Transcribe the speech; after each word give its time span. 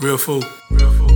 Real 0.00 0.16
food. 0.16 0.44
Real 0.70 0.90
food. 0.92 1.10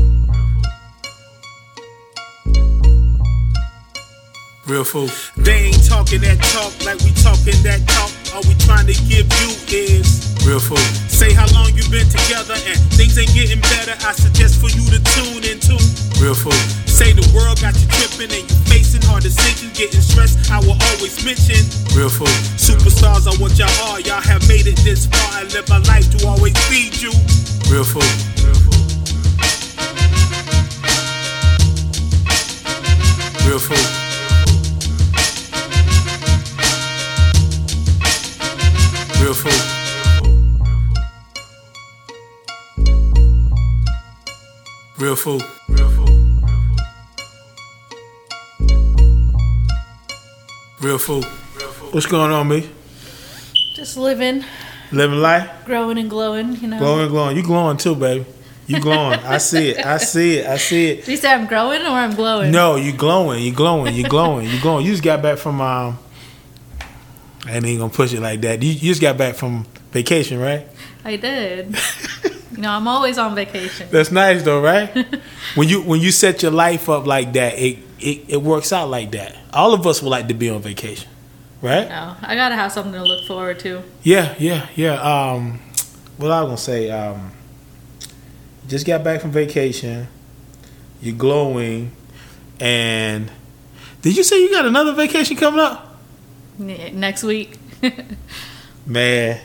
Real 4.67 4.85
food. 4.85 5.11
They 5.37 5.71
ain't 5.71 5.87
talking 5.87 6.21
that 6.23 6.39
talk 6.51 6.75
like 6.83 6.99
we 7.07 7.15
talking 7.23 7.55
that 7.63 7.79
talk. 7.87 8.11
All 8.35 8.43
we 8.49 8.55
trying 8.59 8.87
to 8.91 8.97
give 9.07 9.31
you 9.39 9.51
is 9.71 10.35
Real 10.43 10.59
food. 10.59 10.83
say 11.07 11.31
how 11.33 11.47
long 11.55 11.71
you 11.79 11.87
been 11.95 12.09
together 12.11 12.59
and 12.67 12.79
things 12.99 13.15
ain't 13.19 13.31
getting 13.35 13.61
better. 13.63 13.95
I 14.03 14.11
suggest 14.19 14.59
for 14.59 14.67
you 14.75 14.83
to 14.91 14.99
tune 15.15 15.47
into. 15.47 15.79
Real 16.19 16.35
food. 16.35 16.59
Say 16.91 17.13
the 17.15 17.27
world 17.31 17.63
got 17.63 17.79
you 17.79 17.87
tripping 17.87 18.35
and 18.35 18.43
you 18.43 18.57
facing 18.67 19.03
hard 19.07 19.23
decisions, 19.23 19.79
getting 19.79 20.03
stressed. 20.03 20.51
I 20.51 20.59
will 20.59 20.79
always 20.91 21.23
mention 21.23 21.63
Real 21.95 22.11
food. 22.11 22.35
superstars 22.59 23.31
are 23.31 23.39
what 23.39 23.55
y'all 23.55 23.71
are. 23.95 24.01
Y'all 24.03 24.23
have 24.23 24.43
made 24.51 24.67
it 24.67 24.79
this 24.83 25.07
far. 25.07 25.39
I 25.39 25.47
live 25.55 25.69
my 25.71 25.79
life 25.87 26.11
to 26.19 26.27
always 26.27 26.59
feed 26.67 26.99
you. 26.99 27.15
Real 27.71 27.87
food. 27.87 28.03
Real 28.43 28.55
food. 28.59 28.72
Real 33.47 33.59
food. 33.59 33.79
Real 39.21 39.35
food. 39.35 39.83
Real 44.99 45.17
food. 45.17 45.43
Real 50.81 50.99
food. 50.99 51.25
Real 51.61 51.69
food. 51.71 51.95
What's 51.95 52.07
going 52.07 52.33
on, 52.33 52.49
me? 52.49 52.69
Just 53.77 53.97
living, 53.97 54.45
Living 54.91 55.19
life? 55.21 55.49
growing 55.65 55.99
and 55.99 56.11
glowing, 56.11 56.57
you 56.57 56.69
know. 56.69 56.79
Glowing, 56.79 57.09
glowing. 57.09 57.37
You 57.37 57.43
glowing 57.43 57.77
too, 57.77 57.95
baby. 57.95 58.25
You 58.67 58.81
glowing. 58.81 59.19
I 59.21 59.39
see 59.39 59.71
it. 59.71 59.85
I 59.85 59.97
see 59.99 60.39
it. 60.39 60.47
I 60.47 60.57
see 60.57 60.91
it. 60.91 60.97
Did 61.05 61.09
you 61.09 61.17
say 61.17 61.33
I'm 61.33 61.47
growing 61.47 61.83
or 61.83 61.91
I'm 61.91 62.15
glowing? 62.15 62.53
No, 62.53 62.77
you 62.77 62.93
glowing. 62.93 63.43
You 63.43 63.53
glowing. 63.53 63.95
You 63.95 64.09
glowing. 64.09 64.49
You 64.49 64.61
glowing. 64.61 64.87
You 64.87 64.93
just 64.93 65.03
got 65.03 65.23
back 65.23 65.39
from 65.39 65.61
um. 65.61 65.99
I 67.45 67.57
ain't 67.57 67.79
gonna 67.81 67.89
push 67.89 68.13
it 68.13 68.21
like 68.21 68.41
that. 68.43 68.63
You, 68.63 68.71
you 68.71 68.91
just 68.91 69.01
got 69.01 69.19
back 69.19 69.35
from 69.35 69.67
vacation, 69.91 70.39
right? 70.39 70.69
I 71.05 71.17
did. 71.17 71.77
you 72.53 72.59
know, 72.59 72.71
I'm 72.71 72.87
always 72.87 73.19
on 73.19 73.35
vacation. 73.35 73.89
That's 73.91 74.13
nice 74.13 74.43
though, 74.43 74.61
right? 74.61 75.07
when 75.55 75.69
you 75.69 75.83
when 75.83 76.01
you 76.01 76.13
set 76.13 76.43
your 76.43 76.53
life 76.53 76.89
up 76.89 77.07
like 77.07 77.33
that, 77.33 77.59
it, 77.59 77.79
it 77.99 78.25
it 78.29 78.43
works 78.43 78.73
out 78.73 78.89
like 78.89 79.11
that. 79.13 79.37
All 79.53 79.75
of 79.75 79.87
us 79.87 80.03
would 80.03 80.11
like 80.11 80.29
to 80.29 80.35
be 80.35 80.51
on 80.51 80.63
vacation, 80.63 81.09
right? 81.61 81.89
No, 81.89 82.17
I 82.23 82.37
gotta 82.37 82.55
have 82.55 82.71
something 82.71 82.93
to 82.93 83.03
look 83.03 83.27
forward 83.27 83.59
to. 83.61 83.83
Yeah, 84.05 84.35
yeah, 84.39 84.69
yeah. 84.77 85.01
Um, 85.01 85.61
what 86.17 86.31
I 86.31 86.43
was 86.43 86.49
gonna 86.49 86.57
say, 86.59 86.91
um, 86.91 87.33
just 88.73 88.87
got 88.87 89.05
back 89.05 89.21
from 89.21 89.31
vacation. 89.31 90.09
You're 91.03 91.15
glowing, 91.15 91.93
and 92.59 93.31
did 94.01 94.17
you 94.17 94.23
say 94.23 94.41
you 94.41 94.51
got 94.51 94.65
another 94.65 94.95
vacation 94.95 95.37
coming 95.37 95.61
up? 95.61 95.99
Next 96.59 97.23
week. 97.23 97.59
Man, 98.87 99.41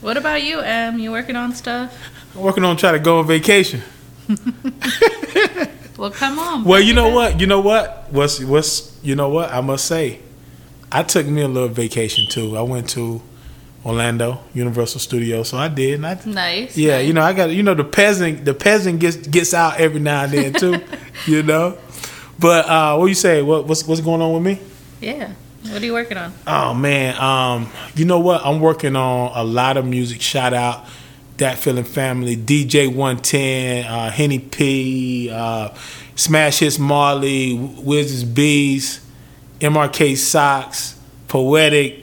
what 0.00 0.16
about 0.16 0.42
you, 0.42 0.60
Em? 0.60 0.98
You 0.98 1.12
working 1.12 1.36
on 1.36 1.54
stuff? 1.54 1.96
I'm 2.34 2.40
working 2.40 2.64
on 2.64 2.76
trying 2.76 2.94
to 2.94 2.98
go 2.98 3.20
on 3.20 3.26
vacation. 3.26 3.82
Well, 6.02 6.10
come 6.10 6.36
on. 6.40 6.64
Well, 6.64 6.80
you 6.80 6.94
know 6.94 7.10
what? 7.10 7.38
You 7.38 7.46
know 7.46 7.60
what? 7.60 8.08
What's 8.10 8.40
what's 8.42 8.98
you 9.04 9.14
know 9.14 9.28
what? 9.28 9.52
I 9.52 9.60
must 9.60 9.84
say, 9.84 10.18
I 10.90 11.04
took 11.04 11.28
me 11.28 11.42
a 11.42 11.46
little 11.46 11.68
vacation 11.68 12.26
too. 12.28 12.56
I 12.56 12.62
went 12.62 12.88
to 12.90 13.22
Orlando, 13.84 14.40
Universal 14.54 15.00
Studios, 15.00 15.48
so 15.48 15.58
I 15.58 15.68
did. 15.68 15.94
And 15.94 16.06
I, 16.06 16.18
Nice. 16.24 16.76
Yeah, 16.76 16.98
nice. 16.98 17.06
you 17.06 17.12
know, 17.12 17.22
I 17.22 17.32
got 17.32 17.50
you 17.50 17.62
know 17.62 17.74
the 17.74 17.84
peasant 17.84 18.44
the 18.44 18.54
peasant 18.54 19.00
gets 19.00 19.16
gets 19.16 19.52
out 19.54 19.80
every 19.80 20.00
now 20.00 20.24
and 20.24 20.32
then 20.32 20.52
too, 20.52 20.80
you 21.26 21.42
know. 21.42 21.76
But 22.38 22.66
uh 22.68 22.96
what 22.96 23.06
you 23.06 23.14
say? 23.14 23.42
What 23.42 23.66
what's 23.66 23.84
what's 23.86 24.00
going 24.00 24.20
on 24.22 24.32
with 24.34 24.42
me? 24.44 24.60
Yeah. 25.00 25.32
What 25.64 25.80
are 25.80 25.84
you 25.84 25.92
working 25.92 26.16
on? 26.18 26.32
Oh 26.46 26.74
man, 26.74 27.16
um, 27.20 27.70
you 27.94 28.04
know 28.04 28.18
what? 28.18 28.44
I'm 28.44 28.60
working 28.60 28.96
on 28.96 29.30
a 29.34 29.44
lot 29.44 29.76
of 29.76 29.84
music. 29.86 30.20
Shout 30.20 30.52
out 30.52 30.84
that 31.38 31.58
feeling 31.58 31.84
family, 31.84 32.36
DJ 32.36 32.88
110, 32.88 33.86
uh, 33.86 34.10
Henny 34.10 34.38
P, 34.40 35.30
uh, 35.32 35.70
Smash 36.16 36.58
Hits 36.60 36.78
Marley, 36.80 37.54
Wizards 37.54 38.24
Bees, 38.24 39.00
MRK 39.60 40.16
Socks, 40.16 40.98
Poetic, 41.28 42.01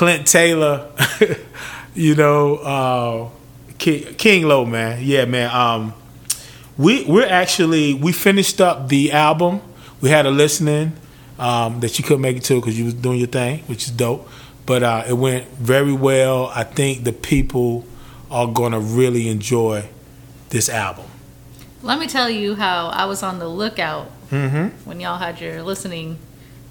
Clint 0.00 0.26
Taylor, 0.26 0.90
you 1.94 2.14
know, 2.14 2.54
uh, 2.56 3.28
King, 3.76 4.14
King 4.14 4.48
Low, 4.48 4.64
man. 4.64 5.00
Yeah, 5.02 5.26
man. 5.26 5.54
Um, 5.54 5.92
we 6.78 7.04
we're 7.04 7.28
actually 7.28 7.92
we 7.92 8.12
finished 8.12 8.62
up 8.62 8.88
the 8.88 9.12
album. 9.12 9.60
We 10.00 10.08
had 10.08 10.24
a 10.24 10.30
listening 10.30 10.94
um, 11.38 11.80
that 11.80 11.98
you 11.98 12.04
couldn't 12.04 12.22
make 12.22 12.38
it 12.38 12.44
to 12.44 12.54
because 12.54 12.78
you 12.78 12.86
was 12.86 12.94
doing 12.94 13.18
your 13.18 13.26
thing, 13.26 13.58
which 13.64 13.88
is 13.88 13.90
dope. 13.90 14.26
But 14.64 14.82
uh, 14.82 15.04
it 15.06 15.12
went 15.12 15.46
very 15.58 15.92
well. 15.92 16.46
I 16.54 16.64
think 16.64 17.04
the 17.04 17.12
people 17.12 17.84
are 18.30 18.46
gonna 18.46 18.80
really 18.80 19.28
enjoy 19.28 19.86
this 20.48 20.70
album. 20.70 21.04
Let 21.82 21.98
me 21.98 22.06
tell 22.06 22.30
you 22.30 22.54
how 22.54 22.86
I 22.86 23.04
was 23.04 23.22
on 23.22 23.38
the 23.38 23.48
lookout 23.48 24.10
Mm-hmm. 24.30 24.88
when 24.88 25.00
y'all 25.00 25.18
had 25.18 25.40
your 25.40 25.60
listening 25.64 26.16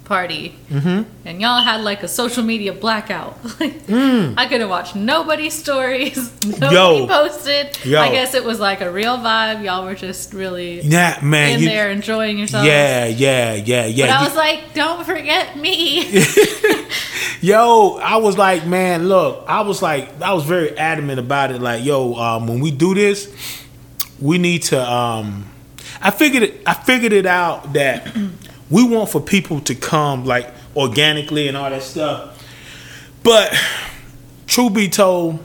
party, 0.10 0.56
Mm-hmm. 0.70 1.04
and 1.28 1.40
y'all 1.40 1.62
had 1.62 1.82
like 1.82 2.02
a 2.04 2.08
social 2.08 2.44
media 2.44 2.74
blackout. 2.74 3.38
Like, 3.60 3.78
Mm. 3.88 4.34
I 4.38 4.46
couldn't 4.48 4.70
watch 4.70 4.96
nobody's 4.96 5.54
stories. 5.54 6.18
Nobody 6.46 6.76
Yo. 6.76 7.08
posted. 7.08 7.78
Yo. 7.86 8.02
I 8.02 8.10
guess 8.12 8.34
it 8.34 8.44
was 8.44 8.60
like 8.60 8.82
a 8.82 8.92
real 8.92 9.18
vibe. 9.18 9.64
Y'all 9.64 9.86
were 9.86 9.96
just 9.96 10.34
really 10.34 10.82
Yeah, 10.82 11.20
man. 11.24 11.54
in 11.56 11.60
you- 11.62 11.70
there 11.70 11.90
enjoying 11.92 12.38
yourselves. 12.40 12.68
yeah, 12.68 13.06
yeah, 13.06 13.54
yeah, 13.54 13.86
yeah. 13.86 14.08
But 14.08 14.16
I 14.18 14.24
was 14.28 14.36
like, 14.36 14.74
don't 14.74 15.06
forget 15.06 15.58
me. 15.58 16.24
Yo, 17.42 17.98
I 18.04 18.18
was 18.18 18.38
like, 18.38 18.66
man, 18.66 19.08
look, 19.08 19.46
I 19.48 19.62
was 19.62 19.82
like, 19.82 20.22
I 20.22 20.34
was 20.34 20.44
very 20.44 20.78
adamant 20.78 21.20
about 21.20 21.52
it. 21.52 21.62
Like, 21.62 21.86
yo, 21.86 22.16
um, 22.16 22.48
when 22.48 22.60
we 22.60 22.70
do 22.72 22.94
this, 22.94 23.32
we 24.20 24.38
need 24.38 24.64
to. 24.64 24.78
Um, 24.92 25.46
I 26.02 26.12
figured 26.12 26.44
it. 26.44 26.62
I 26.66 26.74
figured 26.74 27.14
it 27.14 27.26
out 27.26 27.74
that 27.74 28.08
we 28.70 28.88
want 28.88 29.10
for 29.10 29.22
people 29.22 29.60
to 29.62 29.76
come 29.76 30.26
like 30.26 30.52
organically 30.76 31.48
and 31.48 31.58
all 31.58 31.70
that 31.70 31.84
stuff. 31.84 32.36
But 33.24 33.54
true 34.48 34.70
be 34.70 34.90
told, 34.90 35.40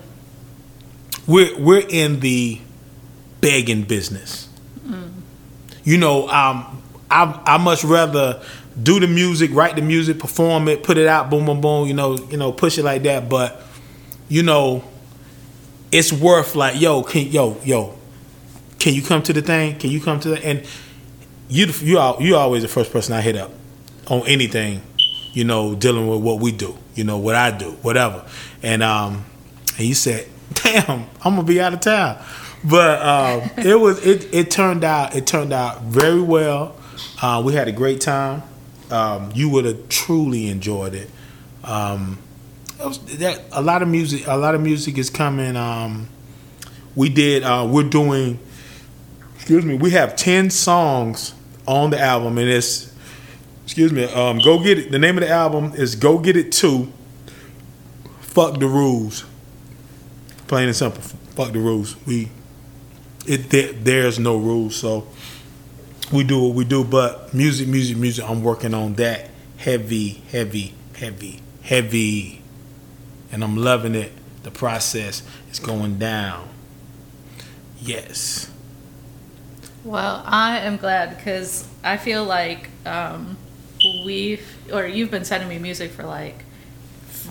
we're 1.26 1.58
we're 1.58 1.86
in 1.88 2.20
the 2.20 2.60
begging 3.40 3.82
business. 3.82 4.48
You 5.84 5.98
know, 5.98 6.28
um, 6.28 6.82
I 7.10 7.40
I 7.46 7.58
much 7.58 7.84
rather 7.84 8.42
do 8.82 8.98
the 8.98 9.06
music, 9.06 9.50
write 9.52 9.76
the 9.76 9.82
music, 9.82 10.18
perform 10.18 10.68
it, 10.68 10.82
put 10.82 10.98
it 10.98 11.06
out, 11.06 11.30
boom, 11.30 11.44
boom, 11.44 11.60
boom. 11.60 11.86
You 11.86 11.94
know, 11.94 12.16
you 12.30 12.36
know, 12.36 12.52
push 12.52 12.78
it 12.78 12.84
like 12.84 13.02
that. 13.02 13.28
But 13.28 13.62
you 14.28 14.42
know, 14.42 14.82
it's 15.92 16.12
worth 16.12 16.54
like, 16.54 16.80
yo, 16.80 17.02
can 17.02 17.26
yo, 17.28 17.58
yo, 17.64 17.96
can 18.78 18.94
you 18.94 19.02
come 19.02 19.22
to 19.22 19.32
the 19.32 19.42
thing? 19.42 19.78
Can 19.78 19.90
you 19.90 20.00
come 20.00 20.20
to 20.20 20.30
the 20.30 20.44
and 20.44 20.66
you 21.48 21.66
you 21.80 21.98
are 21.98 22.20
you 22.20 22.36
always 22.36 22.62
the 22.62 22.68
first 22.68 22.92
person 22.92 23.14
I 23.14 23.20
hit 23.20 23.36
up 23.36 23.52
on 24.08 24.26
anything, 24.26 24.82
you 25.32 25.44
know, 25.44 25.74
dealing 25.74 26.08
with 26.08 26.20
what 26.20 26.40
we 26.40 26.52
do, 26.52 26.76
you 26.94 27.04
know, 27.04 27.18
what 27.18 27.34
I 27.34 27.50
do, 27.50 27.72
whatever. 27.82 28.24
And 28.62 28.82
um 28.82 29.24
and 29.78 29.86
you 29.86 29.94
said, 29.94 30.28
Damn, 30.54 31.08
I'm 31.22 31.34
gonna 31.34 31.42
be 31.42 31.60
out 31.60 31.74
of 31.74 31.80
town. 31.80 32.22
But 32.64 33.02
um 33.02 33.50
it 33.64 33.78
was 33.78 34.04
it 34.04 34.32
it 34.32 34.50
turned 34.50 34.84
out 34.84 35.14
it 35.14 35.26
turned 35.26 35.52
out 35.52 35.82
very 35.82 36.22
well. 36.22 36.76
Uh, 37.20 37.42
we 37.44 37.54
had 37.54 37.68
a 37.68 37.72
great 37.72 38.00
time. 38.00 38.42
Um, 38.90 39.30
you 39.34 39.48
would 39.48 39.64
have 39.64 39.88
truly 39.88 40.48
enjoyed 40.48 40.94
it. 40.94 41.10
Um, 41.64 42.18
it 42.78 42.86
was, 42.86 42.98
that, 43.18 43.42
a 43.52 43.62
lot 43.62 43.82
of 43.82 43.88
music. 43.88 44.26
A 44.26 44.36
lot 44.36 44.54
of 44.54 44.60
music 44.60 44.98
is 44.98 45.10
coming. 45.10 45.56
Um, 45.56 46.08
we 46.94 47.08
did. 47.08 47.42
Uh, 47.42 47.66
we're 47.68 47.88
doing. 47.88 48.38
Excuse 49.44 49.66
me. 49.66 49.74
We 49.74 49.90
have 49.90 50.16
ten 50.16 50.48
songs 50.48 51.34
on 51.68 51.90
the 51.90 52.00
album, 52.00 52.38
and 52.38 52.48
it's. 52.48 52.90
Excuse 53.64 53.92
me. 53.92 54.04
Um, 54.04 54.38
go 54.38 54.58
get 54.58 54.78
it. 54.78 54.90
The 54.90 54.98
name 54.98 55.18
of 55.18 55.22
the 55.22 55.28
album 55.28 55.74
is 55.74 55.96
"Go 55.96 56.18
Get 56.18 56.34
It 56.34 56.50
Too." 56.50 56.90
Fuck 58.22 58.58
the 58.58 58.66
rules. 58.66 59.26
Plain 60.46 60.68
and 60.68 60.74
simple. 60.74 61.02
Fuck 61.02 61.52
the 61.52 61.58
rules. 61.58 61.94
We. 62.06 62.30
It 63.26 63.50
there, 63.50 63.72
there's 63.74 64.18
no 64.18 64.38
rules, 64.38 64.76
so 64.76 65.06
we 66.10 66.24
do 66.24 66.42
what 66.42 66.54
we 66.54 66.64
do. 66.64 66.82
But 66.82 67.34
music, 67.34 67.68
music, 67.68 67.98
music. 67.98 68.24
I'm 68.26 68.42
working 68.42 68.72
on 68.72 68.94
that 68.94 69.28
heavy, 69.58 70.22
heavy, 70.32 70.72
heavy, 70.96 71.42
heavy, 71.60 72.40
and 73.30 73.44
I'm 73.44 73.58
loving 73.58 73.94
it. 73.94 74.12
The 74.42 74.50
process 74.50 75.22
is 75.50 75.58
going 75.58 75.98
down. 75.98 76.48
Yes. 77.78 78.50
Well, 79.84 80.22
I 80.26 80.58
am 80.60 80.76
glad 80.78 81.16
because 81.16 81.68
I 81.82 81.96
feel 81.98 82.24
like 82.24 82.68
um, 82.86 83.36
we've, 84.04 84.46
or 84.72 84.86
you've 84.86 85.10
been 85.10 85.24
sending 85.24 85.48
me 85.48 85.58
music 85.58 85.90
for 85.90 86.04
like 86.04 86.36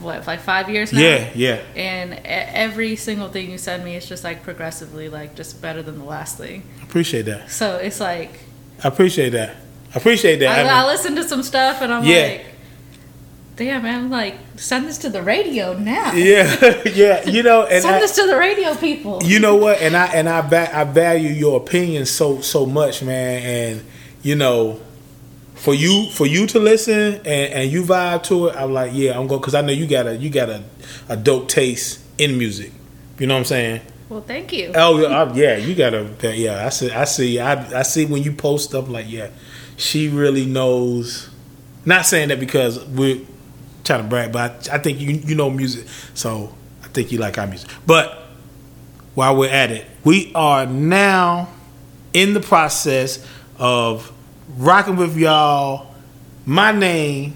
what 0.02 0.26
like 0.28 0.40
five 0.42 0.70
years 0.70 0.94
now. 0.94 1.00
Yeah, 1.00 1.30
yeah. 1.36 1.62
And 1.76 2.20
every 2.26 2.96
single 2.96 3.30
thing 3.30 3.50
you 3.52 3.58
send 3.58 3.84
me 3.84 3.96
is 3.96 4.06
just 4.08 4.24
like 4.24 4.44
progressively 4.44 5.10
like 5.10 5.36
just 5.36 5.62
better 5.62 5.82
than 5.82 5.98
the 6.00 6.06
last 6.06 6.38
thing. 6.38 6.64
I 6.80 6.84
appreciate 6.84 7.24
that. 7.24 7.50
So 7.52 7.78
it's 7.78 8.00
like 8.00 8.40
I 8.84 8.88
appreciate 8.88 9.30
that. 9.32 9.56
I 9.94 9.98
appreciate 9.98 10.38
that. 10.38 10.50
I, 10.58 10.62
I 10.62 10.64
mean- 10.64 10.74
I 10.74 10.86
listen 10.88 11.16
to 11.16 11.24
some 11.24 11.44
stuff 11.44 11.82
and 11.82 11.94
I'm 11.94 12.04
Yeah. 12.04 12.22
like, 12.22 12.46
damn 13.56 13.84
man, 13.84 14.10
like 14.10 14.36
send 14.56 14.88
this 14.88 14.98
to 15.00 15.10
the 15.10 15.22
radio 15.22 15.78
now. 15.78 16.12
yeah, 16.16 16.82
yeah. 16.86 17.28
You 17.30 17.44
know, 17.44 17.64
and 17.66 17.82
send 17.82 17.96
I, 17.96 18.00
this 18.00 18.16
to 18.16 18.28
the 18.28 18.38
radio 18.38 18.76
people. 18.76 19.22
you 19.24 19.40
know 19.40 19.56
what? 19.56 19.82
And 19.82 19.96
I 19.96 20.08
and 20.08 20.28
I 20.30 20.42
va- 20.42 20.76
I 20.78 20.84
value 20.84 21.30
your 21.30 21.58
opinion 21.58 22.06
so 22.06 22.42
so 22.42 22.66
much, 22.66 23.04
man. 23.04 23.42
And 23.44 23.86
you 24.22 24.36
know, 24.36 24.82
for 25.56 25.74
you 25.74 26.10
for 26.12 26.26
you 26.26 26.48
to 26.48 26.60
listen 26.60 27.16
and, 27.26 27.26
and 27.26 27.72
you 27.72 27.84
vibe 27.84 28.24
to 28.24 28.48
it, 28.48 28.56
I'm 28.56 28.74
like, 28.74 28.92
yeah, 28.94 29.18
I'm 29.20 29.28
going 29.28 29.42
because 29.42 29.56
I 29.56 29.62
know 29.62 29.74
you 29.74 29.88
got 29.88 30.08
a 30.08 30.16
you 30.16 30.30
got 30.30 30.50
a, 30.50 30.64
a 31.10 31.18
dope 31.18 31.48
taste 31.50 32.00
in 32.18 32.38
music. 32.38 32.72
You 33.20 33.28
know 33.28 33.36
what 33.36 33.40
I'm 33.40 33.46
saying? 33.46 33.82
well, 34.10 34.22
thank 34.22 34.52
you. 34.52 34.72
Oh 34.76 35.00
yeah, 35.00 35.08
I- 35.24 35.34
yeah, 35.34 35.58
you 35.58 35.76
got 35.76 35.94
a 35.94 36.10
yeah. 36.36 36.66
I 36.66 36.70
see, 36.70 36.92
I 36.92 37.04
see, 37.06 37.40
I, 37.40 37.80
I 37.80 37.84
see 37.84 38.06
when 38.06 38.22
you 38.24 38.32
post 38.32 38.70
stuff 38.70 38.90
like 38.90 39.06
yeah, 39.10 39.30
she 39.78 40.08
really 40.10 40.46
knows. 40.46 41.30
Not 41.86 42.06
saying 42.06 42.30
that 42.30 42.40
because 42.40 42.84
we're 42.86 43.22
trying 43.84 44.04
to 44.04 44.08
brag, 44.08 44.32
but 44.32 44.70
I, 44.70 44.76
I 44.76 44.78
think 44.78 45.00
you 45.00 45.12
you 45.12 45.36
know 45.36 45.50
music, 45.50 45.88
so 46.14 46.54
I 46.84 46.88
think 46.88 47.12
you 47.12 47.18
like 47.20 47.38
our 47.38 47.48
music. 47.48 47.70
But 47.86 48.24
while 49.16 49.36
we're 49.36 49.50
at 49.50 49.72
it, 49.72 49.86
we 50.04 50.32
are 50.34 50.66
now 50.66 51.50
in 52.14 52.34
the 52.34 52.40
process 52.40 53.26
of 53.58 54.12
rocking 54.58 54.96
with 54.96 55.18
y'all. 55.18 55.94
My 56.46 56.72
name 56.72 57.36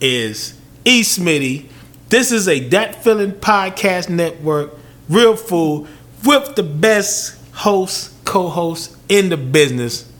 is 0.00 0.58
E 0.84 1.02
Smitty. 1.02 1.68
This 2.08 2.30
is 2.30 2.46
a 2.48 2.60
Dat 2.60 3.02
Feeling 3.02 3.32
Podcast 3.32 4.08
Network, 4.08 4.74
Real 5.08 5.36
Food, 5.36 5.88
with 6.24 6.54
the 6.54 6.62
best 6.62 7.36
host, 7.52 8.12
co-host 8.24 8.96
in 9.08 9.28
the 9.28 9.36
business. 9.36 10.10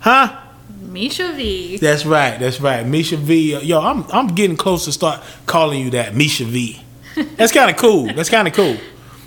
Huh? 0.00 0.41
Misha 0.92 1.32
V. 1.32 1.78
That's 1.78 2.04
right. 2.04 2.38
That's 2.38 2.60
right. 2.60 2.86
Misha 2.86 3.16
V. 3.16 3.58
Yo, 3.60 3.80
I'm 3.80 4.04
I'm 4.12 4.28
getting 4.28 4.56
close 4.56 4.84
to 4.84 4.92
start 4.92 5.22
calling 5.46 5.80
you 5.80 5.90
that, 5.90 6.14
Misha 6.14 6.44
V. 6.44 6.82
That's 7.36 7.52
kind 7.52 7.70
of 7.70 7.76
cool. 7.76 8.06
That's 8.06 8.30
kind 8.30 8.46
of 8.48 8.54
cool. 8.54 8.76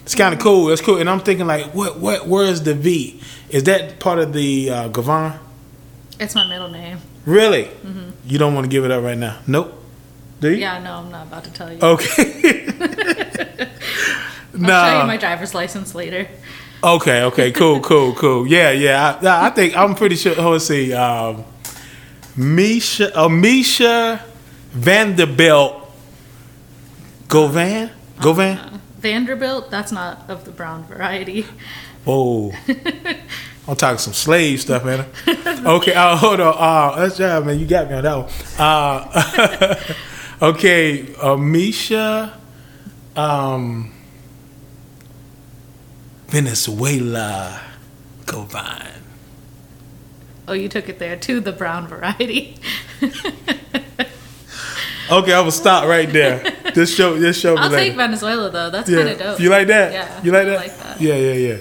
It's 0.03 0.15
kind 0.15 0.33
of 0.33 0.39
cool. 0.39 0.65
That's 0.65 0.81
cool. 0.81 0.97
And 0.97 1.09
I'm 1.09 1.19
thinking 1.19 1.47
like, 1.47 1.73
what 1.73 1.99
what 1.99 2.27
where 2.27 2.45
is 2.45 2.63
the 2.63 2.73
V? 2.73 3.19
Is 3.49 3.63
that 3.63 3.99
part 3.99 4.19
of 4.19 4.33
the 4.33 4.69
uh, 4.69 4.89
Gavon? 4.89 5.39
It's 6.19 6.35
my 6.35 6.47
middle 6.47 6.69
name. 6.69 6.99
Really? 7.25 7.69
You 8.25 8.37
don't 8.37 8.53
want 8.53 8.65
to 8.65 8.69
give 8.69 8.85
it 8.85 8.91
up 8.91 9.03
right 9.03 9.17
now? 9.17 9.39
Nope. 9.47 9.81
Do 10.39 10.49
you? 10.51 10.57
Yeah, 10.57 10.79
no, 10.79 10.93
I'm 10.95 11.11
not 11.11 11.27
about 11.27 11.43
to 11.45 11.51
tell 11.51 11.71
you. 11.71 11.79
Okay. 11.81 12.65
I'll 14.63 14.91
show 14.91 15.01
you 15.01 15.07
my 15.07 15.17
driver's 15.17 15.53
license 15.53 15.95
later. 15.95 16.27
Okay. 16.83 17.23
Okay. 17.23 17.51
Cool. 17.51 17.79
Cool. 17.79 18.13
Cool. 18.13 18.47
Yeah. 18.47 18.71
Yeah. 18.71 19.19
I, 19.21 19.47
I 19.47 19.49
think 19.49 19.75
I'm 19.75 19.95
pretty 19.95 20.15
sure. 20.15 20.35
Oh, 20.37 20.51
let's 20.51 20.67
see. 20.67 20.93
Um, 20.93 21.43
Misha. 22.37 23.11
Amisha 23.11 24.21
Vanderbilt. 24.71 25.89
Govan. 27.27 27.89
Govan. 28.21 28.57
Uh, 28.57 28.79
Vanderbilt, 28.99 29.71
that's 29.71 29.91
not 29.91 30.29
of 30.29 30.45
the 30.45 30.51
brown 30.51 30.83
variety. 30.85 31.45
Whoa. 32.03 32.51
I'm 33.67 33.75
talking 33.75 33.97
some 33.97 34.13
slave 34.13 34.61
stuff, 34.61 34.85
man. 34.85 35.05
Okay, 35.65 35.93
uh, 35.93 36.15
hold 36.15 36.39
on. 36.39 36.55
Uh, 36.55 36.99
that's 36.99 37.19
yeah, 37.19 37.39
man. 37.39 37.59
You 37.59 37.65
got 37.65 37.89
me 37.89 37.95
on 37.95 38.03
that 38.03 38.17
one. 38.17 38.29
Uh, 38.59 39.75
okay, 40.49 41.03
Amisha, 41.03 42.33
um, 43.15 43.91
Venezuela, 46.27 47.61
Govan. 48.25 49.04
Oh, 50.47 50.53
you 50.53 50.69
took 50.69 50.89
it 50.89 50.99
there 50.99 51.15
to 51.17 51.39
the 51.39 51.51
brown 51.51 51.87
variety. 51.87 52.57
Okay, 55.07 55.33
I 55.33 55.39
will 55.41 55.51
stop 55.51 55.85
right 55.87 56.11
there. 56.11 56.39
This 56.73 56.95
show, 56.95 57.15
this 57.19 57.39
show. 57.39 57.53
me 57.53 57.61
I'll 57.61 57.69
take 57.69 57.93
Venezuela 57.95 58.49
though. 58.49 58.71
That's 58.71 58.89
Yeah. 58.89 58.97
kind 58.97 59.09
of 59.09 59.19
dope. 59.19 59.39
You 59.39 59.49
like 59.51 59.67
that? 59.67 59.93
Yeah. 59.93 60.23
You 60.23 60.31
like 60.31 60.47
that? 60.47 60.55
like 60.57 60.77
that. 60.79 60.99
Yeah, 60.99 61.13
yeah, 61.13 61.57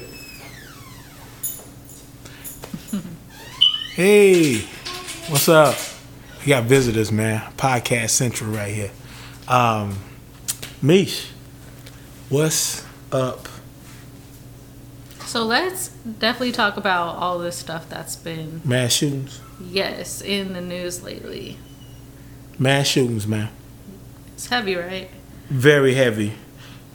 yeah. 2.92 3.00
hey, 3.96 4.60
what's 5.28 5.46
up? 5.50 5.76
We 6.40 6.48
got 6.48 6.64
visitors, 6.64 7.12
man. 7.12 7.42
Podcast 7.58 8.10
Central 8.10 8.50
right 8.50 8.72
here. 8.72 8.90
Um, 9.46 9.98
Mish, 10.81 11.31
what's 12.31 12.82
up? 13.12 13.46
So 15.34 15.44
let's 15.44 15.88
definitely 15.88 16.52
talk 16.52 16.76
about 16.76 17.16
all 17.16 17.40
this 17.40 17.56
stuff 17.56 17.88
that's 17.88 18.14
been 18.14 18.60
Mass 18.64 18.92
shootings. 18.92 19.40
yes 19.60 20.20
in 20.20 20.52
the 20.52 20.60
news 20.60 21.02
lately. 21.02 21.58
Mass 22.56 22.86
shootings, 22.86 23.26
man. 23.26 23.48
It's 24.34 24.46
heavy, 24.46 24.76
right? 24.76 25.10
Very 25.48 25.94
heavy. 25.94 26.34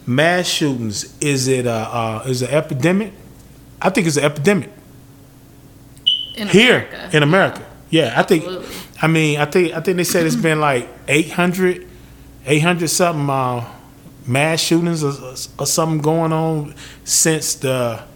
Mass 0.06 0.48
shootings. 0.48 1.18
Is 1.20 1.50
it 1.50 1.66
a 1.66 1.70
uh, 1.70 2.24
is 2.28 2.42
it 2.42 2.52
an 2.52 2.56
epidemic? 2.56 3.12
I 3.82 3.90
think 3.90 4.08
it's 4.08 4.16
an 4.16 4.24
epidemic. 4.24 4.72
In 6.36 6.48
here 6.48 6.88
America. 6.88 7.18
in 7.18 7.24
America. 7.24 7.66
Yeah, 7.90 8.14
I 8.16 8.24
think. 8.24 8.46
I 9.02 9.08
mean, 9.08 9.38
I 9.38 9.48
think 9.48 9.74
I 9.74 9.82
think 9.82 9.98
they 9.98 10.06
said 10.06 10.26
it's 10.26 10.38
been 10.38 10.62
like 10.62 10.88
800, 11.10 11.86
800 12.46 12.88
something 12.88 13.30
uh, 13.30 13.70
mass 14.26 14.62
shootings 14.62 15.04
or, 15.04 15.12
or 15.60 15.66
something 15.66 16.02
going 16.02 16.32
on 16.32 16.74
since 17.04 17.56
the 17.56 18.08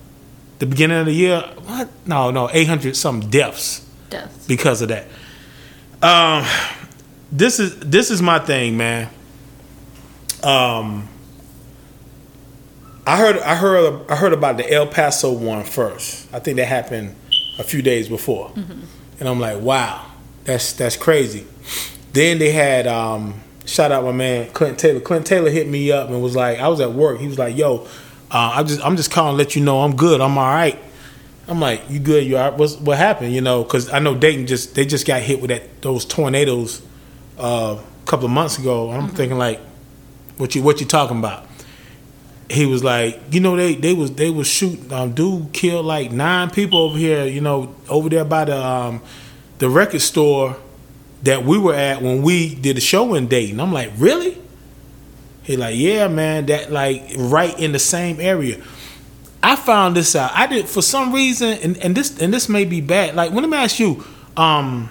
the 0.63 0.69
beginning 0.69 0.97
of 0.97 1.05
the 1.05 1.13
year. 1.13 1.41
What? 1.65 1.89
No, 2.05 2.31
no, 2.31 2.49
eight 2.53 2.67
hundred 2.67 2.95
some 2.95 3.19
deaths 3.29 3.85
Deaths. 4.09 4.47
because 4.47 4.81
of 4.81 4.89
that. 4.89 5.07
Um, 6.01 6.45
this 7.31 7.59
is 7.59 7.77
this 7.79 8.09
is 8.11 8.21
my 8.21 8.39
thing, 8.39 8.77
man. 8.77 9.09
Um, 10.43 11.09
I 13.05 13.17
heard 13.17 13.37
I 13.39 13.55
heard 13.55 14.09
I 14.09 14.15
heard 14.15 14.33
about 14.33 14.57
the 14.57 14.71
El 14.71 14.87
Paso 14.87 15.33
one 15.33 15.63
first. 15.65 16.33
I 16.33 16.39
think 16.39 16.57
that 16.57 16.65
happened 16.67 17.15
a 17.59 17.63
few 17.63 17.81
days 17.81 18.07
before, 18.07 18.51
and 18.55 19.27
I'm 19.27 19.39
like, 19.39 19.59
wow, 19.61 20.05
that's 20.45 20.73
that's 20.73 20.95
crazy. 20.95 21.45
Then 22.13 22.39
they 22.39 22.51
had 22.51 22.87
um, 22.87 23.41
shout 23.65 23.91
out 23.91 24.03
my 24.05 24.11
man 24.13 24.51
Clint 24.51 24.79
Taylor. 24.79 25.01
Clint 25.01 25.25
Taylor 25.25 25.49
hit 25.49 25.67
me 25.67 25.91
up 25.91 26.09
and 26.09 26.21
was 26.21 26.35
like, 26.35 26.59
I 26.59 26.67
was 26.69 26.79
at 26.79 26.93
work. 26.93 27.19
He 27.19 27.27
was 27.27 27.37
like, 27.39 27.57
yo, 27.57 27.87
uh, 28.33 28.53
I 28.55 28.63
just 28.63 28.81
I'm 28.83 28.97
just 28.97 29.11
calling 29.11 29.33
to 29.33 29.37
let 29.37 29.55
you 29.55 29.63
know 29.63 29.81
I'm 29.81 29.95
good. 29.95 30.19
I'm 30.19 30.37
all 30.37 30.43
right. 30.43 30.79
I'm 31.47 31.59
like, 31.59 31.89
you 31.89 31.99
good? 31.99 32.25
You 32.25 32.37
all 32.37 32.49
right? 32.49 32.57
What's, 32.57 32.77
what 32.77 32.97
happened? 32.97 33.33
You 33.33 33.41
know, 33.41 33.63
because 33.63 33.91
I 33.91 33.99
know 33.99 34.15
Dayton 34.15 34.47
just 34.47 34.73
they 34.73 34.85
just 34.85 35.05
got 35.05 35.21
hit 35.21 35.39
with 35.39 35.49
that 35.49 35.81
those 35.83 36.03
tornadoes 36.03 36.81
uh, 37.37 37.77
a 37.79 38.05
couple 38.07 38.25
of 38.25 38.31
months 38.31 38.57
ago. 38.57 38.89
I'm 38.89 39.09
thinking 39.09 39.37
like, 39.37 39.59
what 40.37 40.55
you 40.55 40.63
what 40.63 40.79
you 40.79 40.87
talking 40.87 41.19
about? 41.19 41.45
He 42.49 42.65
was 42.65 42.83
like, 42.83 43.21
you 43.29 43.39
know, 43.39 43.55
they 43.55 43.75
they 43.75 43.93
was 43.93 44.11
they 44.13 44.31
was 44.31 44.47
shooting. 44.47 44.91
Um, 44.91 45.13
dude 45.13 45.53
killed 45.53 45.85
like 45.85 46.11
nine 46.11 46.49
people 46.49 46.79
over 46.79 46.97
here. 46.97 47.25
You 47.25 47.41
know, 47.41 47.75
over 47.87 48.09
there 48.09 48.25
by 48.25 48.45
the 48.45 48.57
um, 48.57 49.01
the 49.59 49.69
record 49.69 50.01
store 50.01 50.57
that 51.21 51.45
we 51.45 51.59
were 51.59 51.75
at 51.75 52.01
when 52.01 52.23
we 52.23 52.55
did 52.55 52.77
the 52.77 52.81
show 52.81 53.13
in 53.13 53.27
Dayton. 53.27 53.59
I'm 53.59 53.71
like, 53.71 53.91
really? 53.97 54.42
He 55.43 55.57
like, 55.57 55.75
yeah, 55.75 56.07
man, 56.07 56.45
that 56.47 56.71
like 56.71 57.03
right 57.17 57.57
in 57.59 57.71
the 57.73 57.79
same 57.79 58.19
area. 58.19 58.61
I 59.41 59.57
found 59.57 59.97
this 59.97 60.15
out. 60.15 60.31
I 60.33 60.47
did 60.47 60.69
for 60.69 60.81
some 60.81 61.11
reason, 61.13 61.57
and, 61.61 61.77
and 61.77 61.95
this 61.95 62.17
and 62.19 62.33
this 62.33 62.47
may 62.47 62.63
be 62.63 62.79
bad. 62.79 63.15
Like, 63.15 63.31
let 63.31 63.47
me 63.47 63.57
ask 63.57 63.77
you, 63.77 64.03
um, 64.37 64.89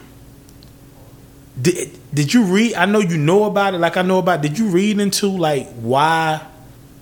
did 1.61 1.99
did 2.13 2.35
you 2.35 2.45
read? 2.45 2.75
I 2.75 2.85
know 2.85 3.01
you 3.01 3.17
know 3.17 3.45
about 3.45 3.75
it. 3.75 3.79
Like 3.79 3.97
I 3.97 4.03
know 4.03 4.19
about. 4.19 4.43
Did 4.43 4.59
you 4.59 4.69
read 4.69 5.01
into 5.01 5.29
like 5.29 5.71
why 5.77 6.47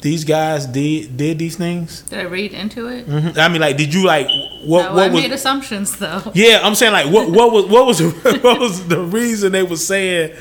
these 0.00 0.24
guys 0.24 0.66
did 0.66 1.16
did 1.16 1.40
these 1.40 1.56
things? 1.56 2.02
Did 2.02 2.20
I 2.20 2.22
read 2.22 2.52
into 2.52 2.86
it? 2.86 3.08
Mhm. 3.08 3.36
I 3.36 3.48
mean, 3.48 3.60
like, 3.60 3.76
did 3.76 3.92
you 3.92 4.06
like 4.06 4.28
what? 4.64 4.84
no, 4.84 4.94
what 4.94 5.02
I 5.02 5.08
was? 5.08 5.22
made 5.22 5.32
assumptions 5.32 5.96
though. 5.96 6.22
Yeah, 6.34 6.60
I'm 6.62 6.76
saying 6.76 6.92
like 6.92 7.12
what 7.12 7.28
what 7.30 7.50
was 7.52 7.66
what 7.66 7.84
was 7.84 8.00
what 8.42 8.60
was 8.60 8.86
the 8.86 9.00
reason 9.00 9.50
they 9.50 9.64
were 9.64 9.76
saying? 9.76 10.36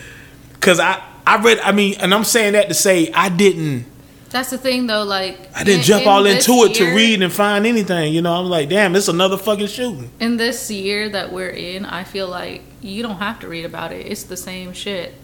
Because 0.53 0.79
I 0.79 1.01
I 1.37 1.41
read. 1.41 1.59
I 1.59 1.71
mean, 1.71 1.95
and 1.99 2.13
I'm 2.13 2.23
saying 2.23 2.53
that 2.53 2.67
to 2.69 2.73
say 2.73 3.11
I 3.13 3.29
didn't. 3.29 3.85
That's 4.29 4.51
the 4.51 4.57
thing 4.59 4.85
though. 4.87 5.03
Like 5.03 5.37
I 5.55 5.63
didn't 5.63 5.79
in- 5.79 5.85
jump 5.85 6.03
in 6.03 6.07
all 6.07 6.25
into 6.25 6.51
it 6.65 6.75
to 6.75 6.93
read 6.95 7.21
and 7.21 7.33
find 7.33 7.65
anything. 7.65 8.13
You 8.13 8.21
know, 8.21 8.33
I'm 8.33 8.45
like, 8.45 8.69
damn, 8.69 8.93
this 8.93 9.07
another 9.07 9.37
fucking 9.37 9.67
shooting. 9.67 10.11
In 10.19 10.37
this 10.37 10.69
year 10.69 11.09
that 11.09 11.31
we're 11.33 11.49
in, 11.49 11.85
I 11.85 12.03
feel 12.03 12.27
like 12.27 12.61
you 12.81 13.01
don't 13.01 13.17
have 13.17 13.39
to 13.39 13.47
read 13.47 13.65
about 13.65 13.91
it. 13.91 14.05
It's 14.05 14.23
the 14.23 14.37
same 14.37 14.73
shit. 14.73 15.15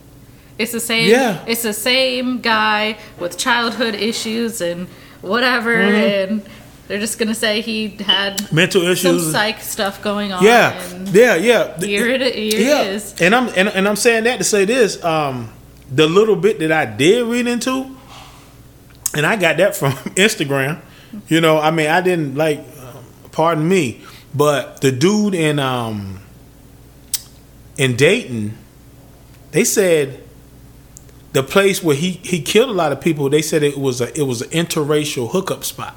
It's 0.58 0.72
the 0.72 0.80
same. 0.80 1.10
Yeah. 1.10 1.44
It's 1.48 1.62
the 1.64 1.74
same 1.74 2.40
guy 2.42 2.98
with 3.20 3.38
childhood 3.38 3.94
issues 3.94 4.60
and 4.62 4.88
whatever, 5.22 5.76
Mm-hmm. 5.76 6.34
and 6.34 6.42
they're 6.88 7.00
just 7.00 7.18
gonna 7.20 7.36
say 7.36 7.62
he 7.62 7.90
had 7.90 8.52
Mental 8.54 8.82
issues, 8.84 9.24
some 9.24 9.32
psych 9.32 9.60
stuff 9.62 10.02
going 10.02 10.32
on. 10.32 10.44
yeah, 10.44 10.80
yeah, 11.12 11.36
yeah. 11.36 11.78
Here 11.80 12.08
it, 12.10 12.22
here 12.36 12.60
yeah. 12.60 12.82
it 12.84 12.88
is. 12.94 13.16
And 13.22 13.36
I'm 13.36 13.50
and, 13.56 13.70
and 13.70 13.88
I'm 13.88 13.96
saying 13.96 14.24
that 14.26 14.38
to 14.38 14.44
say 14.44 14.66
this. 14.66 15.04
Um, 15.04 15.52
the 15.90 16.08
little 16.08 16.36
bit 16.36 16.60
that 16.60 16.72
I 16.72 16.86
did 16.86 17.26
read 17.28 17.48
into, 17.48 17.96
and 19.16 19.26
I 19.26 19.36
got 19.36 19.58
that 19.58 19.76
from 19.76 19.92
Instagram. 20.16 20.82
You 21.28 21.42
know, 21.42 21.60
I 21.60 21.72
mean, 21.72 21.88
I 21.88 22.02
didn't 22.02 22.36
like, 22.36 22.60
um, 22.60 23.04
pardon 23.32 23.68
me, 23.68 24.02
but 24.34 24.82
the 24.82 24.92
dude 24.92 25.34
in 25.34 25.60
um 25.60 26.20
in 27.78 27.96
Dayton, 27.96 28.58
they 29.52 29.64
said 29.64 30.22
the 31.34 31.44
place 31.44 31.84
where 31.84 31.96
he 31.96 32.12
he 32.12 32.42
killed 32.42 32.70
a 32.70 32.74
lot 32.74 32.92
of 32.92 33.02
people. 33.02 33.30
They 33.30 33.42
said 33.42 33.64
it 33.64 33.78
was 33.78 34.02
a 34.02 34.18
it 34.18 34.24
was 34.24 34.42
an 34.42 34.50
interracial 34.50 35.32
hookup 35.32 35.64
spot. 35.64 35.96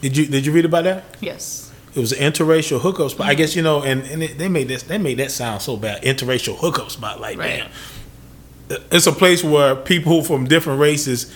Did 0.00 0.16
you 0.16 0.26
did 0.26 0.44
you 0.46 0.52
read 0.52 0.64
about 0.64 0.84
that? 0.84 1.04
Yes. 1.20 1.71
It 1.94 2.00
was 2.00 2.12
an 2.12 2.32
interracial 2.32 2.80
hookup 2.80 3.10
spot. 3.10 3.26
I 3.28 3.34
guess 3.34 3.54
you 3.54 3.62
know, 3.62 3.82
and, 3.82 4.02
and 4.04 4.22
it, 4.22 4.38
they 4.38 4.48
made 4.48 4.68
this 4.68 4.82
they 4.84 4.98
made 4.98 5.18
that 5.18 5.30
sound 5.30 5.60
so 5.62 5.76
bad. 5.76 6.02
Interracial 6.02 6.56
hookup 6.56 6.90
spot, 6.90 7.20
like 7.20 7.38
Right. 7.38 7.64
damn. 8.68 8.80
It's 8.90 9.06
a 9.06 9.12
place 9.12 9.44
where 9.44 9.74
people 9.76 10.22
from 10.22 10.46
different 10.46 10.80
races 10.80 11.32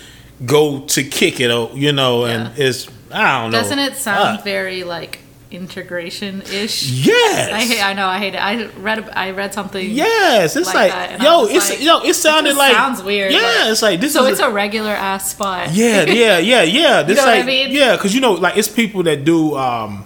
go 0.46 0.80
to 0.80 1.02
kick 1.04 1.40
it, 1.40 1.50
you 1.74 1.92
know, 1.92 2.24
and 2.24 2.56
Yeah. 2.56 2.66
it's 2.66 2.88
I 3.12 3.42
don't 3.42 3.50
know. 3.52 3.58
Doesn't 3.58 3.78
it 3.78 3.96
sound 3.96 4.38
Uh, 4.38 4.42
very 4.42 4.82
like 4.84 5.18
integration 5.50 6.42
ish? 6.52 6.82
yes, 6.84 7.52
I 7.52 7.60
hate, 7.64 7.82
I 7.82 7.92
know 7.92 8.06
I 8.06 8.18
hate 8.18 8.34
it. 8.34 8.38
I 8.42 8.66
read 8.80 9.08
I 9.14 9.30
read 9.32 9.52
something. 9.52 9.90
Yes, 9.90 10.56
it's 10.56 10.72
like 10.74 10.92
like, 10.92 11.22
yo, 11.22 11.44
it's 11.46 11.68
like, 11.70 11.82
yo, 11.82 12.00
it 12.00 12.14
sounded 12.14 12.50
just 12.50 12.58
like 12.58 12.72
sounds 12.74 13.02
weird, 13.02 13.32
Yeah, 13.32 13.40
like- 13.40 13.68
it's 13.72 13.82
like 13.82 14.00
this 14.00 14.12
So 14.14 14.24
is 14.24 14.32
it's 14.32 14.40
a 14.40 14.50
regular 14.50 14.92
ass 14.92 15.30
spot. 15.30 15.72
yeah, 15.72 16.04
yeah, 16.06 16.38
yeah, 16.38 16.62
yeah. 16.62 17.02
This 17.06 17.16
know 17.18 17.24
what 17.24 17.34
I 17.34 17.36
like 17.38 17.46
mean? 17.46 17.70
yeah, 17.72 17.96
because 17.96 18.14
you 18.14 18.20
know, 18.22 18.32
like 18.32 18.56
it's 18.56 18.68
people 18.68 19.02
that 19.04 19.24
do 19.24 19.54
um, 19.56 20.04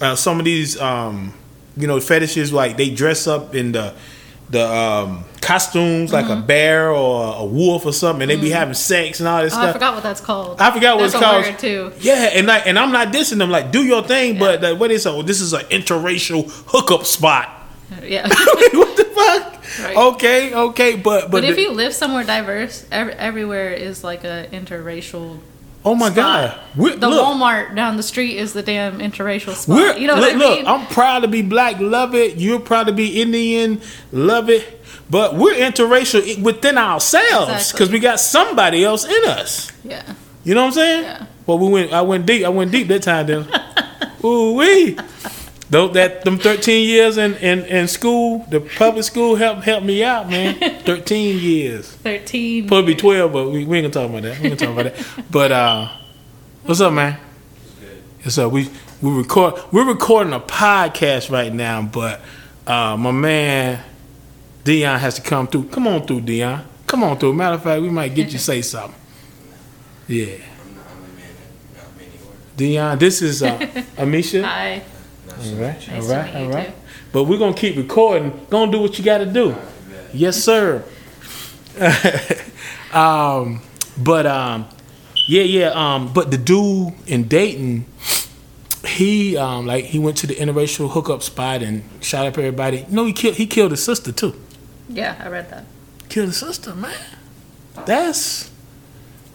uh, 0.00 0.14
some 0.16 0.38
of 0.38 0.44
these 0.44 0.80
um, 0.80 1.32
you 1.76 1.86
know 1.86 2.00
fetishes. 2.00 2.52
Like 2.52 2.76
they 2.76 2.90
dress 2.90 3.26
up 3.26 3.54
in 3.54 3.72
the 3.72 3.94
the 4.50 4.66
um, 4.66 5.24
costumes 5.42 6.10
like 6.12 6.24
Mm-hmm. 6.24 6.42
a 6.42 6.46
bear 6.46 6.90
or 6.90 7.34
a 7.36 7.44
wolf 7.44 7.84
or 7.84 7.92
something, 7.92 8.22
and 8.22 8.30
they 8.30 8.36
be 8.36 8.48
having 8.50 8.72
sex 8.74 9.20
and 9.20 9.28
all 9.28 9.42
this 9.42 9.52
Oh, 9.52 9.56
stuff. 9.56 9.68
I 9.70 9.72
forgot 9.74 9.94
what 9.94 10.02
that's 10.02 10.20
called. 10.22 10.60
I 10.60 10.70
forgot 10.72 10.96
what 10.96 11.10
that's 11.12 11.14
it's 11.14 11.22
called. 11.22 11.58
Too. 11.58 11.92
Yeah, 12.00 12.30
and 12.32 12.46
like, 12.46 12.66
and 12.66 12.78
I'm 12.78 12.90
not 12.90 13.08
dissing 13.12 13.36
them. 13.38 13.50
Like, 13.50 13.70
do 13.72 13.84
your 13.84 14.02
thing, 14.02 14.38
but 14.38 14.62
like, 14.62 14.80
what 14.80 14.90
is 14.90 15.06
oh, 15.06 15.20
this 15.22 15.40
is 15.42 15.52
an 15.52 15.62
interracial 15.66 16.50
hookup 16.68 17.04
spot. 17.04 17.50
Yeah. 18.02 18.26
what 18.72 18.96
the 18.96 19.04
fuck? 19.04 19.54
Right. 19.84 19.96
Okay, 19.96 20.54
okay, 20.54 20.96
but 20.96 21.22
but, 21.22 21.30
But 21.30 21.44
if 21.44 21.56
the- 21.56 21.62
you 21.62 21.72
live 21.72 21.92
somewhere 21.94 22.24
diverse, 22.24 22.86
ev- 22.90 23.10
everywhere 23.10 23.70
is 23.72 24.02
like 24.02 24.24
a 24.24 24.48
interracial. 24.50 25.38
Oh 25.88 25.94
my 25.94 26.06
spot. 26.10 26.14
god, 26.16 26.60
We're- 26.76 26.96
The 26.96 27.08
look, 27.08 27.24
Walmart 27.24 27.74
down 27.74 27.96
the 27.96 28.02
street 28.02 28.36
is 28.36 28.52
the 28.52 28.62
damn 28.62 28.98
interracial 28.98 29.54
spot. 29.54 30.00
You 30.00 30.06
know 30.06 30.14
look, 30.14 30.22
what 30.24 30.34
I 30.34 30.38
look, 30.38 30.58
mean? 30.58 30.66
I'm 30.66 30.86
proud 30.88 31.20
to 31.20 31.28
be 31.28 31.42
black, 31.42 31.80
love 31.80 32.14
it. 32.14 32.36
You're 32.36 32.60
proud 32.60 32.86
to 32.88 32.92
be 32.92 33.20
Indian, 33.20 33.80
love 34.12 34.48
it. 34.50 34.74
But 35.10 35.34
we're 35.36 35.54
interracial 35.54 36.42
within 36.42 36.76
ourselves 36.76 37.46
because 37.46 37.70
Exactly. 37.72 37.92
we 37.96 38.00
got 38.00 38.20
somebody 38.20 38.84
else 38.84 39.04
in 39.04 39.24
us. 39.24 39.72
yeah. 39.82 40.02
You 40.44 40.54
know 40.54 40.62
what 40.62 40.66
I'm 40.68 40.72
saying? 40.74 41.02
Yeah. 41.04 41.26
Well, 41.46 41.58
we 41.58 41.68
went. 41.68 41.92
I 41.92 42.00
went 42.02 42.24
deep. 42.26 42.44
I 42.44 42.48
went 42.50 42.70
deep 42.72 42.88
that 42.88 43.02
time. 43.02 43.26
Then, 43.26 43.48
ooh 44.24 44.54
wee. 44.54 44.96
Though 45.70 45.88
that 45.88 46.24
them 46.24 46.38
13 46.38 46.88
years 46.88 47.18
in, 47.18 47.34
in, 47.36 47.64
in 47.66 47.88
school, 47.88 48.46
the 48.48 48.60
public 48.60 49.04
school 49.04 49.36
helped 49.36 49.64
helped 49.64 49.84
me 49.84 50.02
out, 50.02 50.28
man. 50.28 50.54
13 50.84 51.38
years. 51.38 51.92
Thirteen. 51.92 52.66
Probably 52.66 52.94
12, 52.94 53.32
but 53.32 53.50
we, 53.50 53.64
we 53.66 53.78
ain't 53.78 53.92
gonna 53.92 54.08
talk 54.08 54.10
about 54.10 54.22
that. 54.22 54.40
We 54.40 54.48
ain't 54.48 54.58
gonna 54.58 54.74
talk 54.74 54.86
about 54.86 54.96
that. 54.96 55.24
But 55.30 55.52
uh, 55.52 55.88
what's 56.64 56.80
up, 56.80 56.92
man? 56.94 57.18
What's 58.22 58.38
up? 58.38 58.50
We 58.50 58.70
we 59.02 59.10
record 59.12 59.60
we're 59.70 59.86
recording 59.86 60.32
a 60.32 60.40
podcast 60.40 61.30
right 61.30 61.52
now, 61.52 61.82
but 61.82 62.20
uh, 62.66 62.96
my 62.96 63.10
man 63.12 63.84
Dion 64.64 64.98
has 64.98 65.14
to 65.16 65.22
come 65.22 65.46
through. 65.46 65.64
Come 65.68 65.86
on 65.86 66.06
through, 66.06 66.22
Dion. 66.22 66.64
Come 66.86 67.04
on 67.04 67.18
through. 67.18 67.34
Matter 67.34 67.56
of 67.56 67.62
fact, 67.62 67.82
we 67.82 67.90
might 67.90 68.14
get 68.14 68.32
you 68.32 68.38
say 68.38 68.62
something. 68.62 68.98
Yeah, 70.08 70.24
I'm 70.24 70.30
the 70.30 70.40
man 71.16 71.30
that 71.74 71.82
got 71.82 71.96
many. 71.96 72.10
Dion. 72.56 72.98
This 72.98 73.20
is 73.20 73.42
uh, 73.42 73.58
Amisha. 73.96 74.44
Hi. 74.44 74.82
All 75.32 75.54
right, 75.56 75.88
all 75.88 75.94
Nice 75.96 76.06
to 76.06 76.14
right, 76.14 76.26
meet 76.26 76.34
all 76.36 76.42
you 76.46 76.52
right. 76.52 76.66
too. 76.68 76.72
But 77.12 77.24
we're 77.24 77.38
gonna 77.38 77.54
keep 77.54 77.76
recording. 77.76 78.46
Gonna 78.50 78.72
do 78.72 78.80
what 78.80 78.98
you 78.98 79.04
got 79.04 79.18
to 79.18 79.26
do. 79.26 79.56
Yes, 80.12 80.42
sir. 80.42 80.84
um, 82.92 83.62
but 83.96 84.26
um, 84.26 84.68
yeah, 85.28 85.42
yeah. 85.42 85.68
Um, 85.70 86.12
but 86.12 86.30
the 86.30 86.38
dude 86.38 86.94
in 87.06 87.28
Dayton, 87.28 87.86
he 88.86 89.36
um, 89.36 89.66
like 89.66 89.84
he 89.86 89.98
went 89.98 90.16
to 90.18 90.26
the 90.26 90.34
interracial 90.34 90.90
hookup 90.90 91.22
spot 91.22 91.62
and 91.62 91.82
shot 92.00 92.26
up 92.26 92.38
everybody. 92.38 92.78
You 92.88 92.96
know, 92.96 93.04
he 93.04 93.12
killed 93.12 93.36
he 93.36 93.46
killed 93.46 93.70
his 93.70 93.82
sister 93.84 94.12
too. 94.12 94.34
Yeah, 94.88 95.16
I 95.22 95.28
read 95.28 95.50
that. 95.50 95.64
Killed 96.08 96.28
his 96.28 96.38
sister, 96.38 96.74
man. 96.74 96.94
That's 97.86 98.50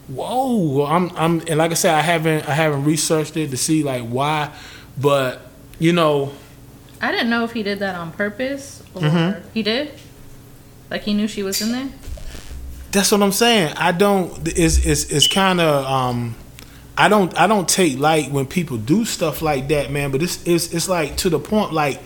whoa. 0.08 0.86
I'm 0.86 1.12
I'm 1.16 1.42
and 1.48 1.58
like 1.58 1.72
I 1.72 1.76
said, 1.76 1.94
I 1.96 2.02
haven't 2.02 2.48
I 2.50 2.54
haven't 2.54 2.84
researched 2.84 3.38
it 3.38 3.52
to 3.52 3.58
see 3.58 3.84
like 3.84 4.04
why, 4.04 4.52
but 5.00 5.42
you 5.84 5.92
know. 5.94 6.32
I 7.02 7.12
didn't 7.12 7.30
know 7.30 7.44
if 7.44 7.52
he 7.52 7.64
did 7.64 7.80
that 7.80 7.96
on 7.96 8.12
purpose 8.14 8.82
or 8.96 9.02
Mm-hmm. 9.02 9.48
he 9.54 9.62
did. 9.64 9.92
Like 10.90 11.02
he 11.04 11.14
knew 11.14 11.28
she 11.28 11.44
was 11.44 11.62
in 11.62 11.72
there. 11.74 11.90
That's 12.92 13.12
what 13.12 13.22
I'm 13.22 13.32
saying. 13.34 13.74
I 13.76 13.92
don't. 13.92 14.48
It's 14.48 14.86
it's 14.86 15.04
it's 15.12 15.28
kind 15.28 15.60
of. 15.60 15.86
Um, 15.86 16.36
I 16.98 17.10
don't 17.10 17.36
I 17.38 17.48
don't 17.48 17.68
take 17.68 17.98
light 18.00 18.32
when 18.32 18.46
people 18.46 18.78
do 18.78 19.04
stuff 19.04 19.42
like 19.42 19.68
that, 19.70 19.92
man. 19.92 20.12
But 20.12 20.22
it's 20.22 20.46
it's 20.48 20.74
it's 20.74 20.88
like 20.88 21.18
to 21.18 21.30
the 21.30 21.40
point. 21.40 21.74
Like 21.74 22.00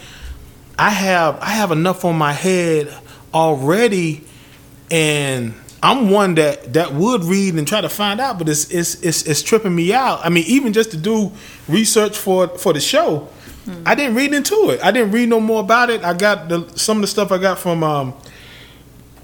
I 0.80 0.90
have 0.90 1.40
I 1.42 1.50
have 1.52 1.72
enough 1.72 2.04
on 2.06 2.18
my 2.18 2.34
head 2.34 2.92
already, 3.34 4.24
and 4.90 5.54
I'm 5.84 6.10
one 6.10 6.36
that 6.36 6.74
that 6.74 6.94
would 6.94 7.24
read 7.26 7.54
and 7.56 7.68
try 7.68 7.82
to 7.82 7.90
find 7.90 8.20
out. 8.22 8.40
But 8.40 8.50
it's 8.50 8.72
it's 8.72 8.96
it's 9.04 9.24
it's 9.24 9.44
tripping 9.44 9.76
me 9.76 9.94
out. 9.94 10.22
I 10.26 10.30
mean, 10.30 10.46
even 10.48 10.74
just 10.74 10.92
to 10.92 10.98
do 10.98 11.32
research 11.68 12.18
for 12.18 12.48
for 12.58 12.72
the 12.74 12.80
show, 12.80 13.28
I 13.86 13.96
didn't 13.96 14.16
read 14.16 14.34
into 14.34 14.70
it. 14.70 14.84
I 14.84 14.92
didn't 14.92 15.12
read 15.12 15.30
no 15.30 15.40
more 15.40 15.62
about 15.62 15.90
it. 15.90 16.04
I 16.04 16.14
got 16.14 16.50
the 16.50 16.68
some 16.78 16.98
of 16.98 17.02
the 17.02 17.08
stuff 17.08 17.32
I 17.32 17.38
got 17.38 17.60
from. 17.60 17.84
Um, 17.84 18.14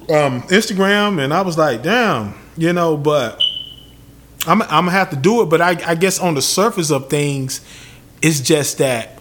um, 0.09 0.41
Instagram, 0.43 1.23
and 1.23 1.33
I 1.33 1.41
was 1.41 1.57
like, 1.57 1.81
damn, 1.81 2.35
you 2.57 2.73
know. 2.73 2.97
But 2.97 3.41
I'm 4.45 4.61
I'm 4.63 4.85
gonna 4.85 4.91
have 4.91 5.09
to 5.11 5.15
do 5.15 5.41
it. 5.41 5.45
But 5.45 5.61
I, 5.61 5.77
I 5.85 5.95
guess 5.95 6.19
on 6.19 6.35
the 6.35 6.41
surface 6.41 6.91
of 6.91 7.09
things, 7.09 7.61
it's 8.21 8.41
just 8.41 8.79
that 8.79 9.19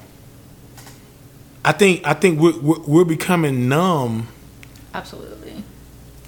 I 1.65 1.73
think 1.73 2.07
I 2.07 2.15
think 2.15 2.41
we're 2.41 2.59
we're, 2.61 2.81
we're 2.81 3.05
becoming 3.05 3.69
numb 3.69 4.29
Absolutely. 4.95 5.63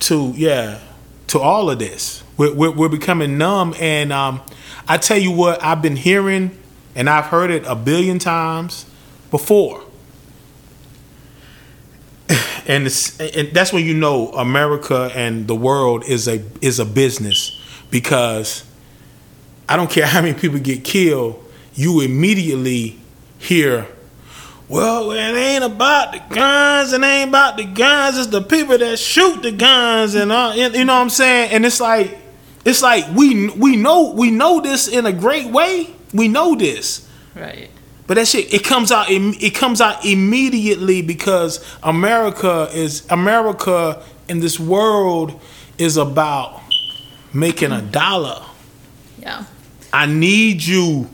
to 0.01 0.33
yeah 0.37 0.81
to 1.29 1.41
all 1.41 1.71
of 1.71 1.79
this. 1.79 2.23
We're 2.37 2.55
we're, 2.55 2.71
we're 2.71 2.89
becoming 2.89 3.39
numb, 3.39 3.75
and 3.81 4.13
um, 4.13 4.41
I 4.89 4.99
tell 4.99 5.19
you 5.19 5.33
what, 5.33 5.63
I've 5.63 5.83
been 5.83 5.97
hearing, 5.97 6.57
and 6.95 7.09
I've 7.11 7.27
heard 7.27 7.51
it 7.51 7.65
a 7.67 7.75
billion 7.75 8.19
times 8.19 8.87
before. 9.31 9.83
And, 12.67 12.87
and 13.21 13.49
that's 13.53 13.75
when 13.75 13.85
you 13.85 13.93
know 13.93 14.29
America 14.29 15.11
and 15.15 15.47
the 15.47 15.55
world 15.55 16.03
is 16.07 16.27
a 16.27 16.43
is 16.63 16.79
a 16.79 16.87
business 16.87 17.61
because 17.91 18.65
I 19.69 19.77
don't 19.77 19.91
care 19.91 20.07
how 20.07 20.23
many 20.23 20.33
people 20.33 20.59
get 20.59 20.83
killed, 20.83 21.45
you 21.75 22.01
immediately 22.01 22.99
hear, 23.39 23.87
well, 24.69 25.11
it 25.13 25.19
ain't 25.19 25.65
about 25.65 26.13
the 26.13 26.35
guns, 26.35 26.93
it 26.93 27.03
ain't 27.03 27.29
about 27.29 27.57
the 27.57 27.65
guns, 27.65 28.19
it's 28.19 28.29
the 28.29 28.43
people 28.43 28.79
that 28.79 28.99
shoot 28.99 29.43
the 29.43 29.53
guns, 29.53 30.15
and 30.15 30.33
all, 30.33 30.55
you 30.55 30.71
know 30.85 30.95
what 30.95 31.03
I'm 31.03 31.11
saying? 31.11 31.51
And 31.53 31.67
it's 31.67 31.81
like, 31.81 32.19
it's 32.65 32.83
like 32.83 33.05
we 33.15 33.51
we 33.51 33.77
know 33.77 34.13
we 34.13 34.31
know 34.31 34.61
this 34.61 34.89
in 34.89 35.05
a 35.05 35.13
great 35.13 35.47
way. 35.47 35.95
We 36.15 36.29
know 36.29 36.55
this, 36.55 37.07
Right. 37.35 37.69
but 38.07 38.15
that 38.15 38.29
shit 38.29 38.55
it 38.55 38.65
comes 38.65 38.91
out. 38.93 39.07
It, 39.11 39.55
comes 39.55 39.81
out 39.81 40.05
immediately 40.07 41.03
because 41.03 41.63
America 41.83 42.71
is 42.73 43.05
America 43.11 44.01
in 44.29 44.39
this 44.41 44.59
world 44.61 45.41
is 45.77 45.97
about 45.97 46.63
making 47.33 47.73
a 47.73 47.83
dollar. 47.83 48.43
Yeah. 49.21 49.45
I 49.93 50.07
need 50.07 50.63
you. 50.65 51.11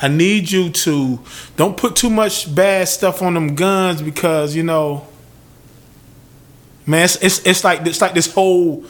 I 0.00 0.08
need 0.08 0.50
you 0.50 0.70
to 0.70 1.18
don't 1.56 1.76
put 1.76 1.96
too 1.96 2.10
much 2.10 2.54
bad 2.54 2.86
stuff 2.86 3.22
on 3.22 3.34
them 3.34 3.54
guns 3.56 4.00
because 4.00 4.54
you 4.54 4.62
know, 4.62 5.06
man, 6.86 7.04
it's 7.04 7.16
it's, 7.16 7.38
it's 7.46 7.64
like 7.64 7.84
it's 7.86 8.00
like 8.00 8.14
this 8.14 8.32
whole. 8.32 8.84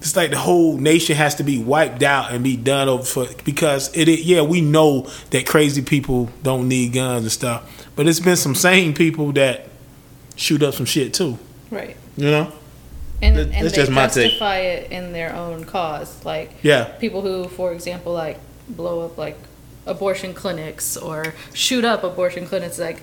It's 0.00 0.14
like 0.16 0.30
the 0.30 0.38
whole 0.38 0.76
nation 0.78 1.16
has 1.16 1.34
to 1.36 1.42
be 1.42 1.58
wiped 1.58 2.02
out 2.04 2.30
and 2.32 2.44
be 2.44 2.56
done 2.56 2.88
over 2.88 3.02
for 3.02 3.26
because 3.44 3.90
it. 3.96 4.08
it- 4.08 4.20
Yeah, 4.20 4.42
we 4.42 4.60
know 4.60 5.10
that 5.30 5.46
crazy 5.46 5.82
people 5.82 6.30
don't 6.42 6.68
need 6.68 6.92
guns 6.92 7.22
and 7.24 7.32
stuff, 7.32 7.86
but 7.96 8.06
it's 8.06 8.20
been 8.20 8.36
some 8.36 8.54
sane 8.54 8.94
people 8.94 9.32
that 9.32 9.66
shoot 10.36 10.62
up 10.62 10.74
some 10.74 10.86
shit 10.86 11.12
too. 11.14 11.36
Right. 11.70 11.96
You 12.16 12.30
know? 12.30 12.52
And, 13.20 13.36
That- 13.36 13.40
and 13.48 13.52
that's 13.66 13.74
they 13.74 13.80
just 13.82 13.90
my 13.90 14.06
take. 14.06 14.24
justify 14.30 14.58
it 14.58 14.92
in 14.92 15.12
their 15.12 15.34
own 15.34 15.64
cause. 15.64 16.24
Like 16.24 16.52
Yeah. 16.62 16.84
people 16.84 17.22
who, 17.22 17.48
for 17.48 17.72
example, 17.72 18.12
like 18.12 18.38
blow 18.68 19.04
up 19.04 19.18
like 19.18 19.36
abortion 19.84 20.32
clinics 20.34 20.96
or 20.96 21.34
shoot 21.52 21.84
up 21.84 22.04
abortion 22.04 22.46
clinics. 22.46 22.78
Like 22.78 23.02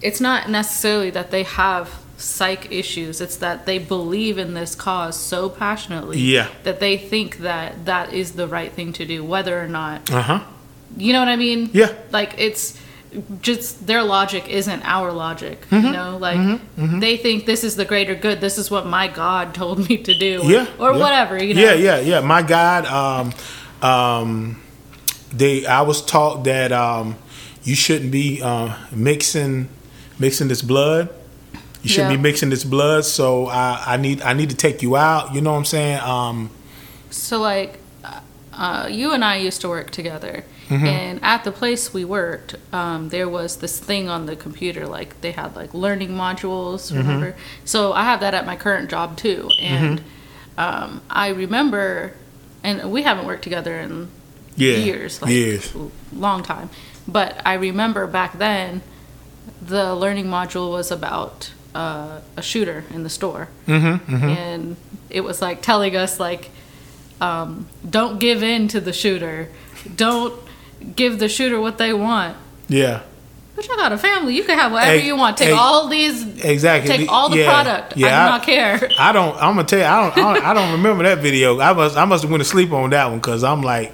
it's 0.00 0.20
not 0.20 0.50
necessarily 0.50 1.10
that 1.10 1.30
they 1.30 1.44
have 1.44 1.88
psych 2.22 2.70
issues. 2.72 3.20
It's 3.20 3.36
that 3.36 3.66
they 3.66 3.78
believe 3.78 4.38
in 4.38 4.54
this 4.54 4.74
cause 4.74 5.16
so 5.18 5.48
passionately 5.48 6.18
Yeah. 6.18 6.48
that 6.64 6.80
they 6.80 6.96
think 6.96 7.38
that 7.38 7.84
that 7.86 8.12
is 8.12 8.32
the 8.32 8.46
right 8.46 8.72
thing 8.72 8.92
to 8.94 9.04
do, 9.04 9.24
whether 9.24 9.60
or 9.62 9.68
not 9.68 10.10
Uh 10.10 10.22
huh. 10.22 10.40
you 10.96 11.12
know 11.12 11.18
what 11.20 11.28
I 11.28 11.36
mean? 11.36 11.70
Yeah. 11.72 11.92
Like 12.10 12.34
it's 12.38 12.78
just 13.42 13.86
their 13.86 14.02
logic 14.02 14.48
isn't 14.48 14.82
our 14.86 15.12
logic. 15.12 15.60
Mm-hmm. 15.68 15.86
You 15.86 15.92
know, 15.92 16.16
like 16.16 16.60
they 17.00 17.18
think 17.18 17.44
this 17.44 17.62
is 17.64 17.76
the 17.76 17.84
greater 17.84 18.14
good. 18.14 18.40
This 18.40 18.56
is 18.56 18.70
what 18.70 18.86
my 18.86 19.06
God 19.08 19.54
told 19.60 19.86
me 19.88 19.98
to 19.98 20.14
do. 20.14 20.40
Or, 20.42 20.50
Yeah. 20.50 20.66
Or 20.78 20.92
yeah. 20.92 20.98
whatever. 20.98 21.42
You 21.42 21.52
know. 21.54 21.60
Yeah, 21.60 21.74
yeah, 21.74 21.98
yeah. 22.00 22.20
My 22.20 22.40
God, 22.40 22.86
um, 22.86 23.32
um, 23.90 24.62
they. 25.32 25.66
I 25.66 25.82
was 25.82 26.02
taught 26.02 26.44
that 26.44 26.72
um, 26.72 27.16
you 27.64 27.74
shouldn't 27.74 28.12
be 28.12 28.40
uh, 28.42 28.74
mixing 28.92 29.68
mixing 30.18 30.48
this 30.48 30.62
blood. 30.62 31.08
You 31.82 31.88
shouldn't 31.90 32.10
Yeah. 32.12 32.16
be 32.16 32.22
mixing 32.22 32.50
this 32.50 32.64
blood. 32.64 33.04
So 33.04 33.46
I, 33.48 33.82
I 33.86 33.96
need 33.96 34.22
I 34.22 34.32
need 34.34 34.50
to 34.50 34.56
take 34.56 34.82
you 34.82 34.96
out. 34.96 35.34
You 35.34 35.40
know 35.40 35.52
what 35.52 35.58
I'm 35.58 35.64
saying? 35.64 36.00
Um, 36.00 36.50
So 37.10 37.40
like, 37.40 37.78
uh, 38.54 38.88
you 38.90 39.12
and 39.12 39.24
I 39.24 39.36
used 39.36 39.60
to 39.62 39.68
work 39.68 39.90
together, 39.90 40.44
Mm-hmm. 40.68 40.86
and 40.86 41.20
at 41.22 41.44
the 41.44 41.52
place 41.52 41.92
we 41.92 42.04
worked, 42.04 42.54
um, 42.72 43.10
there 43.10 43.28
was 43.28 43.56
this 43.56 43.78
thing 43.78 44.08
on 44.08 44.24
the 44.26 44.36
computer. 44.36 44.86
Like 44.86 45.20
they 45.20 45.32
had 45.32 45.54
like 45.56 45.74
learning 45.74 46.10
modules. 46.10 46.88
Mm-hmm. 46.90 46.96
Remember? 46.98 47.34
So 47.64 47.92
I 47.92 48.04
have 48.04 48.20
that 48.20 48.32
at 48.32 48.46
my 48.46 48.56
current 48.56 48.88
job 48.90 49.16
too, 49.16 49.50
and 49.60 49.98
Mm-hmm. 50.00 50.60
um, 50.84 51.00
I 51.10 51.28
remember, 51.28 52.12
and 52.62 52.90
we 52.92 53.02
haven't 53.02 53.26
worked 53.26 53.42
together 53.42 53.74
in 53.78 54.08
yeah, 54.56 54.76
years, 54.76 55.20
like 55.20 55.32
years. 55.32 55.74
long 56.14 56.42
time. 56.42 56.70
But 57.08 57.42
I 57.44 57.54
remember 57.54 58.06
back 58.06 58.38
then, 58.38 58.80
the 59.60 59.94
learning 59.94 60.26
module 60.26 60.70
was 60.70 60.90
about 60.90 61.50
uh, 61.74 62.20
a 62.36 62.42
shooter 62.42 62.84
in 62.94 63.02
the 63.02 63.10
store, 63.10 63.48
Mm-hmm, 63.66 64.24
and 64.24 64.76
it 65.10 65.22
was 65.22 65.40
like 65.42 65.62
telling 65.62 65.96
us 65.96 66.18
like, 66.20 66.50
um, 67.20 67.66
don't 67.88 68.18
give 68.18 68.42
in 68.42 68.68
to 68.68 68.80
the 68.80 68.92
shooter, 68.92 69.48
don't 69.96 70.34
give 70.96 71.18
the 71.18 71.28
shooter 71.28 71.60
what 71.60 71.78
they 71.78 71.92
want. 71.92 72.36
Yeah, 72.68 73.02
But 73.54 73.68
you 73.68 73.76
got 73.76 73.92
a 73.92 73.98
family, 73.98 74.34
you 74.34 74.44
can 74.44 74.58
have 74.58 74.72
whatever 74.72 74.98
Hey, 74.98 75.06
you 75.06 75.16
want. 75.16 75.36
Take 75.36 75.48
hey, 75.48 75.54
all 75.54 75.88
these, 75.88 76.22
exactly. 76.44 76.88
take 76.96 77.10
all 77.10 77.28
the 77.28 77.38
Yeah, 77.38 77.50
product. 77.62 77.92
I 77.96 78.00
yeah, 78.00 78.24
do 78.26 78.30
not 78.32 78.42
care. 78.44 78.90
I 78.98 79.12
don't. 79.12 79.34
I'm 79.36 79.54
gonna 79.56 79.64
tell 79.64 79.78
you. 79.78 79.84
I 79.84 80.00
don't. 80.10 80.18
I 80.18 80.34
don't, 80.34 80.44
I 80.46 80.54
don't 80.54 80.72
remember 80.72 81.04
that 81.04 81.18
video. 81.18 81.60
I 81.60 81.72
must. 81.74 81.96
I 81.96 82.04
must 82.06 82.22
have 82.22 82.30
went 82.30 82.42
to 82.42 82.48
sleep 82.48 82.72
on 82.72 82.90
that 82.90 83.06
one 83.06 83.18
because 83.18 83.44
I'm 83.44 83.62
like, 83.62 83.92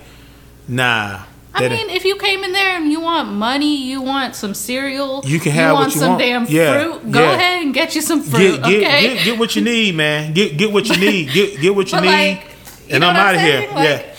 nah. 0.69 1.23
I 1.65 1.69
mean, 1.69 1.91
if 1.91 2.05
you 2.05 2.17
came 2.17 2.45
in 2.45 2.53
there 2.53 2.77
and 2.77 2.91
you 2.91 3.01
want 3.01 3.31
money, 3.33 3.77
you 3.77 4.01
want 4.03 4.35
some 4.35 4.55
cereal, 4.55 5.23
You 5.25 5.39
can 5.41 5.53
have 5.53 5.75
what 5.75 5.81
want 5.81 5.95
you 5.95 6.01
some 6.01 6.09
want. 6.11 6.21
damn 6.21 6.47
Yeah, 6.47 6.81
fruit, 6.83 7.11
go 7.13 7.21
yeah. 7.21 7.33
ahead 7.35 7.63
and 7.65 7.75
get 7.75 7.95
you 7.95 8.01
some 8.03 8.23
fruit, 8.23 8.63
get, 8.63 8.65
get, 8.69 8.85
okay? 8.85 9.15
get, 9.15 9.25
get 9.25 9.39
what 9.39 9.55
you 9.57 9.63
need, 9.63 9.95
man. 9.95 10.33
Get 10.33 10.57
get 10.57 10.73
what 10.73 10.89
you 10.89 10.97
need. 11.11 11.33
Get 11.33 11.61
get 11.61 11.75
what 11.75 11.91
you 11.93 12.01
need, 12.01 12.07
like, 12.07 12.45
you 12.89 12.95
and 12.97 13.05
I'm 13.05 13.11
I'm 13.11 13.17
out 13.17 13.35
of 13.35 13.41
here. 13.41 13.61
Like, 13.75 13.85
yeah, 13.89 14.15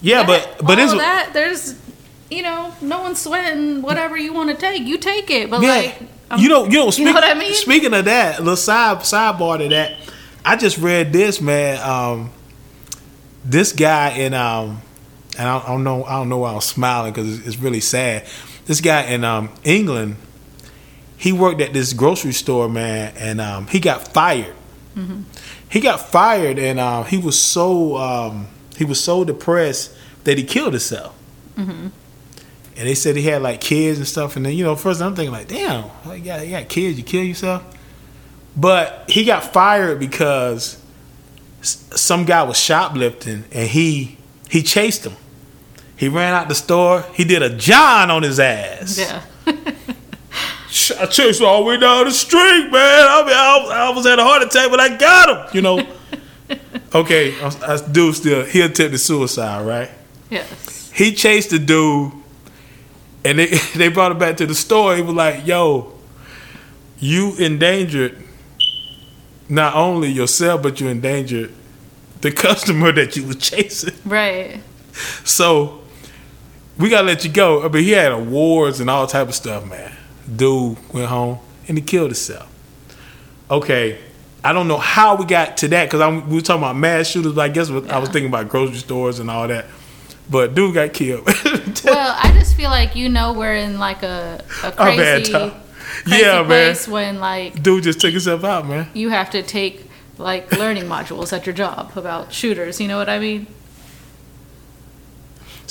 yeah, 0.00 0.22
That- 0.24 0.56
but 0.58 0.66
but 0.66 0.78
all 0.78 0.84
it's 0.84 0.92
that 0.94 1.30
there's, 1.32 1.74
you 2.30 2.42
know, 2.42 2.72
no 2.80 3.00
one's 3.02 3.20
sweating 3.20 3.82
whatever 3.82 4.16
you 4.16 4.32
want 4.32 4.50
to 4.50 4.56
take. 4.56 4.82
You 4.82 4.98
take 4.98 5.30
it, 5.30 5.50
but 5.50 5.62
yeah. 5.62 5.68
like, 5.74 5.98
I'm- 6.30 6.40
you 6.40 6.48
know, 6.48 6.64
you 6.64 6.78
know, 6.78 6.90
speak, 6.90 7.06
know 7.06 7.12
what 7.12 7.24
I 7.24 7.34
mean? 7.34 7.52
Speaking 7.54 7.92
of 7.92 8.04
that, 8.06 8.38
little 8.40 8.56
side 8.56 8.98
sidebar 9.00 9.58
to 9.58 9.68
that, 9.68 9.96
I 10.44 10.56
just 10.56 10.78
read 10.78 11.12
this 11.12 11.40
man. 11.40 11.78
Um, 11.86 12.30
this 13.44 13.72
guy 13.72 14.10
in 14.10 14.34
um, 14.34 14.80
and 15.42 15.50
I, 15.50 15.58
I 15.58 15.66
don't 15.66 15.82
know, 15.82 16.04
I 16.04 16.12
don't 16.12 16.28
know 16.28 16.38
why 16.38 16.54
I'm 16.54 16.60
smiling 16.60 17.12
because 17.12 17.38
it's, 17.40 17.48
it's 17.48 17.56
really 17.56 17.80
sad. 17.80 18.24
This 18.66 18.80
guy 18.80 19.02
in 19.06 19.24
um 19.24 19.50
England, 19.64 20.14
he 21.16 21.32
worked 21.32 21.60
at 21.60 21.72
this 21.72 21.92
grocery 21.92 22.32
store, 22.32 22.68
man, 22.68 23.12
and 23.16 23.40
um, 23.40 23.66
he 23.66 23.80
got 23.80 24.06
fired. 24.14 24.54
He 25.68 25.80
got 25.80 25.98
fired, 26.00 26.58
and 26.60 26.78
um, 26.78 27.06
he 27.06 27.18
was 27.18 27.40
so 27.40 27.96
um, 27.96 28.46
he 28.76 28.84
was 28.84 29.02
so 29.02 29.24
depressed 29.24 29.92
that 30.22 30.38
he 30.38 30.44
killed 30.44 30.74
himself. 30.74 31.12
And 32.76 32.88
they 32.88 32.94
said 32.94 33.16
he 33.16 33.22
had 33.22 33.42
like 33.42 33.60
kids 33.60 33.98
and 33.98 34.06
stuff. 34.06 34.36
And 34.36 34.46
then 34.46 34.52
you 34.52 34.62
know, 34.64 34.76
first 34.76 35.02
I'm 35.02 35.16
thinking 35.16 35.32
like, 35.32 35.48
damn, 35.48 35.90
you 36.06 36.20
got, 36.20 36.46
you 36.46 36.52
got 36.52 36.68
kids, 36.68 36.98
you 36.98 37.04
kill 37.04 37.24
yourself. 37.24 37.64
But 38.56 39.06
he 39.08 39.24
got 39.24 39.52
fired 39.52 39.98
because 39.98 40.78
some 41.62 42.26
guy 42.26 42.44
was 42.44 42.58
shoplifting, 42.58 43.44
and 43.50 43.68
he 43.68 44.18
he 44.48 44.62
chased 44.62 45.04
him. 45.04 45.16
He 46.02 46.08
ran 46.08 46.34
out 46.34 46.48
the 46.48 46.54
store. 46.56 47.04
He 47.14 47.22
did 47.22 47.42
a 47.42 47.56
John 47.56 48.10
on 48.10 48.24
his 48.24 48.40
ass. 48.40 48.98
yeah, 48.98 49.22
I 49.46 51.06
chased 51.06 51.40
all 51.40 51.60
the 51.60 51.64
way 51.68 51.76
down 51.76 52.06
the 52.06 52.10
street, 52.10 52.70
man. 52.72 53.06
I 53.08 53.22
mean, 53.24 53.36
I, 53.36 53.58
was- 53.62 53.70
I 53.70 53.90
was 53.90 54.06
at 54.06 54.18
a 54.18 54.24
heart 54.24 54.42
attack, 54.42 54.68
but 54.68 54.80
I 54.80 54.96
got 54.96 55.28
him. 55.30 55.54
You 55.54 55.62
know. 55.62 55.86
okay, 56.96 57.40
I, 57.40 57.46
I 57.74 57.88
dude 57.92 58.16
still 58.16 58.44
he 58.44 58.62
attempted 58.62 58.98
suicide, 58.98 59.64
right? 59.64 59.90
yes, 60.28 60.90
He 60.92 61.14
chased 61.14 61.50
the 61.50 61.60
dude, 61.60 62.10
and 63.24 63.38
they 63.38 63.46
they 63.76 63.86
brought 63.86 64.10
him 64.10 64.18
back 64.18 64.38
to 64.38 64.46
the 64.46 64.56
store. 64.56 64.96
He 64.96 65.02
was 65.02 65.14
like, 65.14 65.46
"Yo, 65.46 65.92
you 66.98 67.36
endangered 67.36 68.18
not 69.48 69.76
only 69.76 70.08
yourself, 70.08 70.64
but 70.64 70.80
you 70.80 70.88
endangered 70.88 71.52
the 72.22 72.32
customer 72.46 72.90
that 72.90 73.14
you 73.14 73.24
was 73.24 73.36
chasing." 73.36 73.94
right. 74.04 74.60
So 75.24 75.81
we 76.82 76.88
gotta 76.90 77.06
let 77.06 77.24
you 77.24 77.30
go. 77.30 77.62
Uh, 77.62 77.66
I 77.66 77.68
mean, 77.70 77.84
he 77.84 77.90
had 77.92 78.12
awards 78.12 78.80
and 78.80 78.90
all 78.90 79.06
type 79.06 79.28
of 79.28 79.34
stuff, 79.34 79.64
man. 79.64 79.92
Dude 80.36 80.76
went 80.92 81.06
home 81.08 81.38
and 81.68 81.78
he 81.78 81.82
killed 81.82 82.08
himself. 82.08 82.48
Okay, 83.50 83.98
I 84.44 84.52
don't 84.52 84.68
know 84.68 84.78
how 84.78 85.16
we 85.16 85.24
got 85.24 85.56
to 85.58 85.68
that 85.68 85.90
because 85.90 86.24
we 86.26 86.34
were 86.36 86.40
talking 86.40 86.62
about 86.62 86.76
mass 86.76 87.08
shooters. 87.08 87.32
But 87.32 87.42
I 87.42 87.48
guess 87.48 87.70
I 87.70 87.98
was 87.98 88.08
thinking 88.08 88.28
about 88.28 88.48
grocery 88.48 88.76
stores 88.76 89.18
and 89.18 89.30
all 89.30 89.46
that. 89.48 89.66
But 90.30 90.54
dude 90.54 90.74
got 90.74 90.92
killed. 90.92 91.28
Well, 91.84 92.16
I 92.16 92.32
just 92.38 92.54
feel 92.56 92.70
like 92.70 92.94
you 92.94 93.08
know 93.08 93.32
we're 93.32 93.56
in 93.56 93.78
like 93.78 94.02
a 94.04 94.42
a 94.62 94.72
Oh, 94.78 94.84
man, 94.96 94.96
crazy, 94.96 95.32
Tom. 95.32 95.50
crazy 96.04 96.22
Yeah, 96.22 96.38
man. 96.38 96.46
place 96.46 96.86
when 96.86 97.18
like 97.18 97.60
dude 97.60 97.82
just 97.82 98.00
took 98.00 98.12
himself 98.12 98.44
out, 98.44 98.66
man. 98.68 98.88
you 98.94 99.08
have 99.08 99.30
to 99.30 99.42
take 99.42 99.90
like 100.16 100.52
learning 100.52 100.84
modules 100.84 101.32
at 101.32 101.44
your 101.44 101.54
job 101.54 101.92
about 101.96 102.32
shooters. 102.32 102.80
You 102.80 102.86
know 102.86 102.96
what 102.98 103.08
I 103.08 103.18
mean? 103.18 103.46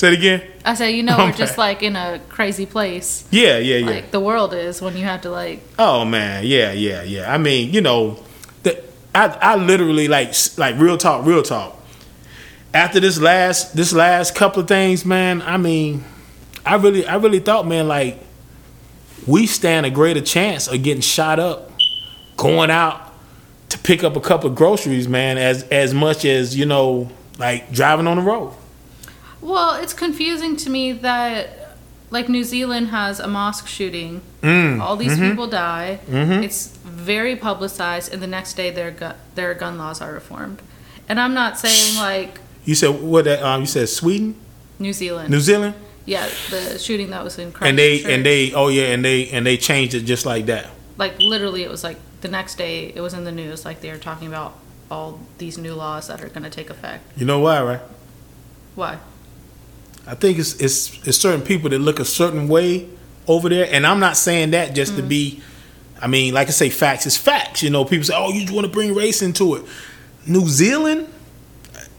Say 0.01 0.07
it 0.07 0.13
again. 0.17 0.41
I 0.65 0.73
say, 0.73 0.93
you 0.93 1.03
know, 1.03 1.15
Oh, 1.15 1.25
we're 1.27 1.31
just 1.31 1.59
like 1.59 1.83
in 1.83 1.95
a 1.95 2.19
crazy 2.27 2.65
place, 2.65 3.23
Yeah, 3.29 3.59
yeah, 3.59 3.77
yeah. 3.77 3.85
like 3.85 4.09
the 4.09 4.19
world 4.19 4.51
is 4.51 4.81
when 4.81 4.97
you 4.97 5.03
have 5.03 5.21
to 5.21 5.29
like 5.29 5.61
Oh 5.77 6.05
man, 6.05 6.43
yeah, 6.43 6.71
yeah, 6.71 7.03
yeah. 7.03 7.31
I 7.31 7.37
mean, 7.37 7.71
you 7.71 7.81
know, 7.81 8.17
the, 8.63 8.83
I 9.13 9.27
I 9.27 9.55
literally 9.57 10.07
like 10.07 10.33
like 10.57 10.79
real 10.79 10.97
talk, 10.97 11.23
real 11.27 11.43
talk. 11.43 11.79
After 12.73 12.99
this 12.99 13.19
last 13.21 13.75
this 13.75 13.93
last 13.93 14.33
couple 14.33 14.63
of 14.63 14.67
things, 14.67 15.05
man, 15.05 15.43
I 15.43 15.57
mean, 15.57 16.03
I 16.65 16.77
really 16.77 17.05
I 17.05 17.17
really 17.17 17.37
thought, 17.39 17.67
man, 17.67 17.87
like 17.87 18.17
we 19.27 19.45
stand 19.45 19.85
a 19.85 19.91
greater 19.91 20.21
chance 20.21 20.67
of 20.67 20.81
getting 20.81 21.01
shot 21.01 21.37
up, 21.37 21.69
going 22.37 22.71
out 22.71 23.13
to 23.69 23.77
pick 23.77 24.03
up 24.03 24.15
a 24.15 24.19
couple 24.19 24.49
of 24.49 24.55
groceries, 24.55 25.07
man, 25.07 25.37
as 25.37 25.61
as 25.65 25.93
much 25.93 26.25
as 26.25 26.57
you 26.57 26.65
know, 26.65 27.11
like 27.37 27.71
driving 27.71 28.07
on 28.07 28.17
the 28.17 28.23
road. 28.23 28.55
Well, 29.41 29.81
it's 29.81 29.93
confusing 29.93 30.55
to 30.57 30.69
me 30.69 30.91
that 30.93 31.75
like 32.11 32.29
New 32.29 32.43
Zealand 32.43 32.87
has 32.89 33.19
a 33.19 33.27
mosque 33.27 33.67
shooting. 33.67 34.21
Mm, 34.41 34.79
All 34.81 34.95
these 34.95 35.13
mm-hmm. 35.13 35.29
people 35.29 35.47
die. 35.47 35.99
It's 36.09 36.67
very 36.83 37.35
publicized, 37.35 38.13
and 38.13 38.21
the 38.21 38.27
next 38.27 38.53
day 38.55 38.69
their 38.69 38.91
gu- 38.91 39.13
their 39.35 39.53
gun 39.53 39.77
laws 39.77 40.01
are 40.01 40.13
reformed. 40.13 40.61
And 41.09 41.19
I'm 41.19 41.33
not 41.33 41.57
saying 41.57 41.97
like 41.97 42.39
You 42.65 42.75
said 42.75 43.01
what? 43.01 43.25
That, 43.25 43.41
um, 43.41 43.61
you 43.61 43.67
said 43.67 43.89
Sweden, 43.89 44.35
New 44.79 44.93
Zealand. 44.93 45.29
New 45.29 45.39
Zealand, 45.39 45.75
yeah, 46.05 46.27
the 46.49 46.77
shooting 46.77 47.09
that 47.09 47.23
was 47.23 47.37
in 47.39 47.51
Christchurch. 47.51 47.69
and 47.69 47.79
they 47.79 48.03
and 48.13 48.25
they 48.25 48.53
oh 48.53 48.67
yeah, 48.67 48.93
and 48.93 49.03
they 49.03 49.29
and 49.29 49.45
they 49.45 49.57
changed 49.57 49.93
it 49.95 50.01
just 50.01 50.25
like 50.25 50.45
that. 50.47 50.67
like 50.97 51.19
literally 51.19 51.63
it 51.63 51.69
was 51.69 51.83
like 51.83 51.97
the 52.21 52.27
next 52.27 52.55
day 52.57 52.91
it 52.93 53.01
was 53.01 53.13
in 53.13 53.23
the 53.23 53.31
news 53.31 53.65
like 53.65 53.81
they 53.81 53.89
were 53.91 53.97
talking 53.97 54.27
about 54.27 54.53
all 54.91 55.19
these 55.37 55.57
new 55.57 55.73
laws 55.73 56.07
that 56.07 56.21
are 56.21 56.27
going 56.27 56.43
to 56.43 56.49
take 56.49 56.69
effect. 56.69 57.01
You 57.17 57.25
know 57.25 57.39
why, 57.39 57.61
right? 57.63 57.79
Why? 58.75 58.97
I 60.07 60.15
think 60.15 60.39
it's 60.39 60.55
it's 60.55 61.07
it's 61.07 61.17
certain 61.17 61.41
people 61.41 61.69
that 61.69 61.79
look 61.79 61.99
a 61.99 62.05
certain 62.05 62.47
way 62.47 62.89
over 63.27 63.49
there, 63.49 63.67
and 63.71 63.85
I'm 63.85 63.99
not 63.99 64.17
saying 64.17 64.51
that 64.51 64.73
just 64.75 64.95
to 64.95 65.03
mm. 65.03 65.09
be. 65.09 65.41
I 66.01 66.07
mean, 66.07 66.33
like 66.33 66.47
I 66.47 66.51
say, 66.51 66.69
facts 66.69 67.05
is 67.05 67.15
facts. 67.15 67.61
You 67.61 67.69
know, 67.69 67.85
people 67.85 68.05
say, 68.05 68.15
"Oh, 68.15 68.31
you 68.31 68.41
just 68.41 68.53
want 68.53 68.65
to 68.65 68.71
bring 68.71 68.95
race 68.95 69.21
into 69.21 69.55
it." 69.55 69.65
New 70.25 70.47
Zealand, 70.47 71.07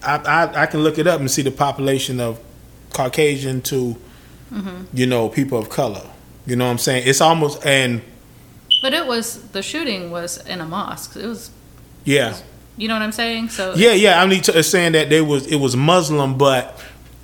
I, 0.02 0.16
I 0.16 0.62
I 0.62 0.66
can 0.66 0.80
look 0.80 0.98
it 0.98 1.06
up 1.06 1.20
and 1.20 1.30
see 1.30 1.42
the 1.42 1.50
population 1.52 2.18
of 2.18 2.40
Caucasian 2.92 3.62
to, 3.62 3.96
mm-hmm. 4.52 4.84
you 4.92 5.06
know, 5.06 5.28
people 5.28 5.58
of 5.58 5.68
color. 5.68 6.02
You 6.46 6.56
know 6.56 6.64
what 6.64 6.72
I'm 6.72 6.78
saying? 6.78 7.06
It's 7.06 7.20
almost 7.20 7.64
and 7.64 8.02
But 8.82 8.92
it 8.92 9.06
was 9.06 9.40
the 9.50 9.62
shooting 9.62 10.10
was 10.10 10.44
in 10.46 10.60
a 10.60 10.66
mosque. 10.66 11.16
It 11.16 11.26
was 11.26 11.50
yeah, 12.04 12.36
you 12.76 12.88
know 12.88 12.94
what 12.94 13.02
I'm 13.02 13.12
saying? 13.12 13.50
So 13.50 13.74
yeah, 13.74 13.92
yeah. 13.92 14.20
I 14.20 14.26
mean, 14.26 14.42
t- 14.42 14.60
saying 14.62 14.92
that 14.92 15.08
they 15.08 15.20
was 15.20 15.46
it 15.46 15.56
was 15.56 15.76
Muslim, 15.76 16.36
but 16.36 16.80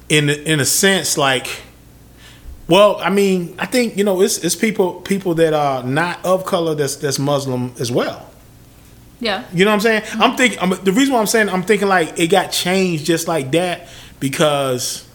in 0.08 0.30
in 0.30 0.60
a 0.60 0.64
sense, 0.64 1.18
like, 1.18 1.62
well, 2.66 2.96
I 3.00 3.10
mean, 3.10 3.54
I 3.58 3.66
think 3.66 3.96
you 3.96 4.04
know 4.04 4.20
it's 4.22 4.38
it's 4.38 4.56
people 4.56 5.00
people 5.02 5.34
that 5.34 5.54
are 5.54 5.82
not 5.82 6.24
of 6.24 6.44
color 6.44 6.74
that's 6.74 6.96
that's 6.96 7.18
Muslim 7.18 7.74
as 7.78 7.90
well. 7.90 8.28
Yeah. 9.20 9.44
You 9.52 9.64
know 9.64 9.72
what 9.72 9.74
I'm 9.74 9.80
saying? 9.80 10.02
I'm 10.12 10.36
thinking. 10.36 10.58
I'm, 10.60 10.70
the 10.84 10.92
reason 10.92 11.14
why 11.14 11.20
I'm 11.20 11.26
saying 11.26 11.48
I'm 11.48 11.62
thinking 11.62 11.88
like 11.88 12.18
it 12.18 12.28
got 12.28 12.52
changed 12.52 13.04
just 13.04 13.26
like 13.26 13.50
that 13.52 13.88
because 14.20 15.08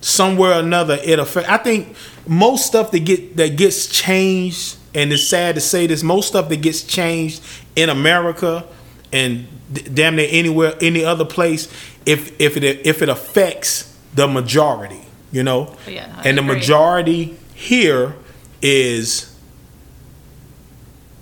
somewhere 0.00 0.52
or 0.52 0.60
another 0.60 0.98
it 1.02 1.18
affect. 1.18 1.48
I 1.48 1.56
think 1.56 1.96
most 2.26 2.66
stuff 2.66 2.90
that 2.92 3.00
get 3.00 3.36
that 3.36 3.56
gets 3.56 3.86
changed, 3.86 4.76
and 4.94 5.12
it's 5.12 5.26
sad 5.26 5.56
to 5.56 5.60
say 5.60 5.86
this, 5.86 6.02
most 6.02 6.28
stuff 6.28 6.48
that 6.48 6.62
gets 6.62 6.82
changed 6.82 7.42
in 7.74 7.88
America 7.88 8.64
and 9.12 9.46
d- 9.72 9.82
damn 9.92 10.16
near 10.16 10.28
anywhere 10.30 10.74
any 10.80 11.04
other 11.04 11.24
place, 11.24 11.68
if 12.06 12.40
if 12.40 12.56
it 12.56 12.64
if 12.86 13.02
it 13.02 13.08
affects 13.08 13.93
the 14.14 14.28
majority, 14.28 15.02
you 15.32 15.42
know, 15.42 15.74
Yeah, 15.86 16.12
I 16.16 16.28
and 16.28 16.38
the 16.38 16.42
majority 16.42 17.36
here 17.54 18.14
is 18.62 19.34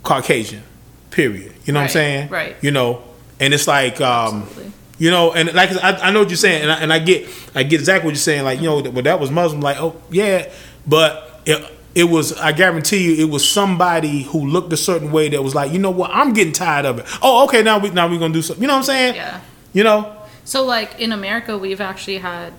Caucasian, 0.03 0.63
period. 1.11 1.55
You 1.65 1.73
know 1.73 1.81
what 1.81 1.85
I'm 1.85 1.91
saying? 1.91 2.29
right. 2.29 2.57
You 2.61 2.71
know, 2.71 3.03
and 3.41 3.55
it's 3.55 3.67
like, 3.67 4.01
um, 4.01 4.43
Absolutely. 4.43 4.73
you 4.99 5.11
know, 5.11 5.33
and 5.33 5.53
like 5.55 5.71
I, 5.83 6.09
I 6.09 6.11
know 6.11 6.21
what 6.21 6.29
you're 6.31 6.37
saying, 6.37 6.63
and 6.63 6.73
I, 6.73 6.77
and 6.81 6.93
I 6.93 6.99
get, 6.99 7.29
I 7.55 7.63
get 7.63 7.81
exactly 7.81 8.07
what 8.07 8.11
you're 8.11 8.17
saying. 8.17 8.45
Like, 8.45 8.61
you 8.61 8.67
know, 8.67 8.81
well, 8.91 9.03
that 9.03 9.21
was 9.21 9.31
Muslim. 9.31 9.61
Like, 9.61 9.79
oh 9.81 9.97
yeah, 10.11 10.51
but 10.87 11.41
it, 11.47 11.73
it 11.95 12.05
was. 12.05 12.33
I 12.35 12.53
guarantee 12.53 13.15
you, 13.15 13.27
it 13.27 13.31
was 13.31 13.49
somebody 13.49 14.23
who 14.25 14.47
looked 14.47 14.73
a 14.73 14.77
certain 14.77 15.13
way 15.13 15.29
that 15.29 15.43
was 15.43 15.55
like, 15.55 15.73
you 15.73 15.79
know 15.79 15.91
what, 15.91 16.11
I'm 16.13 16.33
getting 16.33 16.53
tired 16.53 16.85
of 16.87 16.99
it. 16.99 17.07
Oh, 17.23 17.45
okay, 17.45 17.63
now 17.63 17.79
we 17.79 17.91
now 17.91 18.09
we're 18.09 18.19
gonna 18.19 18.35
do 18.35 18.43
something. 18.43 18.63
You 18.63 18.69
know 18.69 18.75
what 18.75 18.79
I'm 18.81 18.85
saying? 18.85 19.15
Yeah. 19.15 19.41
You 19.73 19.85
know. 19.85 20.17
So, 20.45 20.65
like 20.65 20.99
in 21.01 21.13
America, 21.13 21.57
we've 21.57 21.81
actually 21.81 22.19
had 22.19 22.53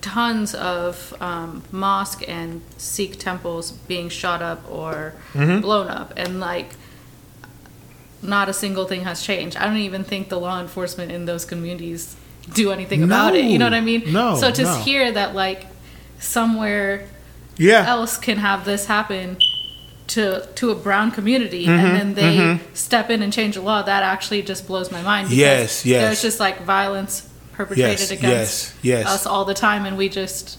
tons 0.00 0.54
of 0.54 1.14
um, 1.20 1.62
mosque 1.70 2.22
and 2.28 2.62
Sikh 2.78 3.18
temples 3.18 3.72
being 3.72 4.08
shot 4.08 4.40
up 4.42 4.60
or 4.70 5.14
Mm-hmm. 5.34 5.60
blown 5.60 5.88
up, 5.88 6.12
and 6.16 6.40
like 6.40 6.70
not 8.22 8.48
a 8.48 8.52
single 8.52 8.84
thing 8.86 9.04
has 9.04 9.22
changed. 9.22 9.56
I 9.56 9.64
don't 9.66 9.78
even 9.78 10.04
think 10.04 10.28
the 10.28 10.38
law 10.38 10.60
enforcement 10.60 11.10
in 11.10 11.24
those 11.24 11.44
communities 11.44 12.16
do 12.52 12.70
anything 12.72 13.02
about 13.02 13.34
it. 13.34 13.44
You 13.46 13.58
know 13.58 13.64
what 13.66 13.74
I 13.74 13.80
mean? 13.80 14.12
No, 14.12 14.36
So 14.36 14.50
to 14.50 14.62
no. 14.62 14.74
hear 14.80 15.10
that 15.12 15.34
like 15.34 15.66
somewhere 16.18 17.06
Yeah. 17.56 17.86
else 17.88 18.16
can 18.18 18.36
have 18.38 18.64
this 18.64 18.86
happen 18.86 19.38
to 20.08 20.46
to 20.56 20.70
a 20.70 20.74
brown 20.74 21.12
community 21.12 21.66
Mm-hmm, 21.66 21.86
and 21.86 21.96
then 21.96 22.14
they 22.14 22.60
step 22.74 23.10
in 23.10 23.22
and 23.22 23.32
change 23.32 23.54
the 23.54 23.60
law 23.62 23.80
that 23.82 24.02
actually 24.02 24.42
just 24.42 24.66
blows 24.66 24.90
my 24.90 25.00
mind 25.02 25.30
Yes, 25.30 25.86
yes. 25.86 26.02
there's 26.02 26.20
just 26.22 26.40
like 26.40 26.62
violence 26.62 27.28
perpetrated 27.66 28.00
Yes, 28.00 28.10
against 28.10 28.74
yes, 28.82 29.04
yes. 29.04 29.06
us 29.06 29.26
all 29.26 29.44
the 29.44 29.54
time 29.54 29.84
and 29.86 29.96
we 29.98 30.08
just 30.08 30.58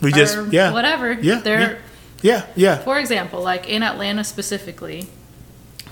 We 0.00 0.12
just 0.12 0.36
yeah. 0.52 0.72
whatever 0.72 1.12
Yeah. 1.12 1.40
they're 1.40 1.78
Yeah. 2.22 2.46
Yeah. 2.54 2.78
for 2.78 2.98
example 2.98 3.42
like 3.42 3.68
in 3.68 3.82
atlanta 3.82 4.24
specifically 4.24 5.08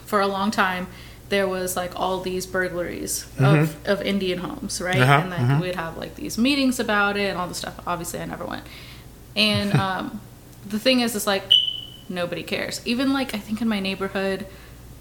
for 0.06 0.20
a 0.20 0.26
long 0.26 0.50
time 0.50 0.87
there 1.28 1.46
was 1.48 1.76
like 1.76 1.92
all 1.98 2.20
these 2.20 2.46
burglaries 2.46 3.26
of, 3.38 3.76
of 3.87 4.00
indian 4.02 4.38
homes 4.38 4.80
right 4.80 4.94
Mm-hmm. 4.96 5.02
Uh-huh, 5.02 5.22
and 5.22 5.32
then 5.50 5.60
we'd 5.60 5.74
have 5.76 5.96
like 5.98 6.14
these 6.14 6.38
meetings 6.38 6.80
about 6.80 7.16
it 7.16 7.28
and 7.30 7.38
all 7.38 7.48
this 7.48 7.58
stuff 7.58 7.74
obviously 7.87 8.20
i 8.20 8.24
never 8.24 8.44
went 8.46 8.64
and 9.37 9.74
um, 9.84 10.20
the 10.66 10.78
thing 10.78 11.00
is 11.00 11.14
is 11.14 11.26
like 11.26 11.44
nobody 12.08 12.42
cares 12.42 12.80
even 12.87 13.12
like 13.12 13.34
i 13.34 13.38
think 13.38 13.60
in 13.60 13.68
my 13.68 13.80
neighborhood 13.80 14.46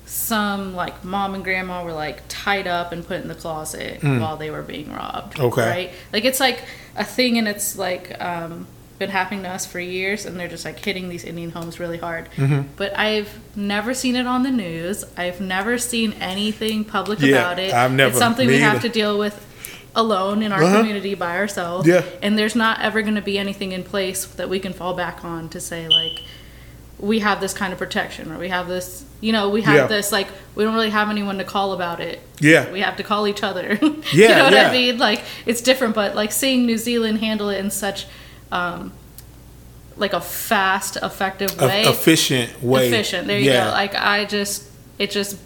some 0.06 0.76
like 0.76 1.04
mom 1.04 1.34
and 1.34 1.44
grandma 1.44 1.84
were 1.84 1.94
like 1.94 2.22
tied 2.28 2.68
up 2.68 2.92
and 2.92 3.06
put 3.06 3.22
in 3.22 3.28
the 3.28 3.36
closet 3.36 4.04
while 4.04 4.38
they 4.38 4.52
were 4.52 4.62
being 4.62 4.92
robbed. 4.92 5.40
Okay. 5.40 5.62
right 5.70 5.92
like 6.12 6.26
it's 6.26 6.40
like 6.40 6.64
a 6.96 7.04
thing 7.06 7.38
and 7.38 7.48
it's 7.48 7.78
like 7.78 8.22
um, 8.22 8.68
been 9.00 9.10
happening 9.10 9.44
to 9.44 9.50
us 9.50 9.66
for 9.66 9.80
years 9.80 10.26
and 10.26 10.40
they're 10.40 10.48
just 10.48 10.66
like 10.66 10.78
hitting 10.78 11.10
these 11.10 11.24
indian 11.24 11.50
homes 11.52 11.80
really 11.80 11.98
hard 11.98 12.30
Mm-hmm. 12.36 12.68
but 12.76 12.98
i've 12.98 13.40
never 13.56 13.94
seen 13.94 14.16
it 14.16 14.28
on 14.28 14.44
the 14.44 14.52
news 14.52 15.04
i've 15.18 15.40
never 15.42 15.78
seen 15.78 16.14
anything 16.14 16.84
public 16.86 17.20
Yeah, 17.20 17.38
about 17.38 17.60
it 17.60 17.74
I've 17.74 17.92
never- 17.92 18.10
it's 18.10 18.20
something 18.20 18.48
me 18.48 18.56
we 18.56 18.60
have 18.60 18.76
either. 18.76 18.88
to 18.90 18.94
deal 18.94 19.18
with 19.18 19.50
alone 19.96 20.42
in 20.44 20.52
our 20.52 20.62
Uh-huh. 20.64 20.78
community 20.80 21.16
by 21.16 21.38
ourselves 21.38 21.88
Yeah. 21.88 22.04
and 22.22 22.38
there's 22.38 22.56
not 22.56 22.82
ever 22.82 23.02
going 23.02 23.16
to 23.16 23.22
be 23.22 23.38
anything 23.40 23.72
in 23.72 23.84
place 23.84 24.26
that 24.26 24.50
we 24.50 24.60
can 24.60 24.74
fall 24.74 24.94
back 24.94 25.24
on 25.24 25.50
to 25.50 25.60
say 25.60 25.88
like 25.88 26.20
we 27.04 27.20
have 27.20 27.42
this 27.42 27.54
kind 27.54 27.74
of 27.74 27.80
protection 27.80 28.32
or 28.32 28.38
we 28.40 28.48
have 28.48 28.68
this 28.68 29.04
you 29.20 29.32
know 29.34 29.50
we 29.50 29.62
have 29.62 29.76
Yeah. 29.76 29.88
this 29.88 30.12
like 30.12 30.28
we 30.56 30.64
don't 30.64 30.74
really 30.74 30.90
have 30.92 31.10
anyone 31.10 31.38
to 31.38 31.44
call 31.44 31.74
about 31.74 32.00
it 32.00 32.22
Yeah. 32.40 32.72
we 32.72 32.80
have 32.80 32.96
to 32.98 33.04
call 33.04 33.28
each 33.28 33.44
other 33.44 33.74
you 33.82 34.02
Yeah, 34.14 34.38
know 34.38 34.44
what 34.46 34.54
yeah. 34.54 34.70
i 34.70 34.72
mean 34.72 34.98
like 34.98 35.22
it's 35.46 35.62
different 35.62 35.96
but 35.96 36.16
like 36.16 36.32
seeing 36.32 36.66
new 36.66 36.78
zealand 36.78 37.20
handle 37.20 37.50
it 37.50 37.60
in 37.60 37.72
such 37.72 38.06
um 38.52 38.94
like 39.98 40.14
a 40.14 40.22
fast 40.22 40.96
effective 41.02 41.52
A- 41.62 41.66
way 41.68 41.84
efficient 41.84 42.64
way. 42.64 42.88
efficient 42.88 43.28
there 43.28 43.38
you 43.40 43.52
yeah. 43.52 43.66
go 43.66 43.72
like 43.72 43.96
i 43.96 44.24
just 44.26 44.70
it 44.98 45.12
just 45.12 45.38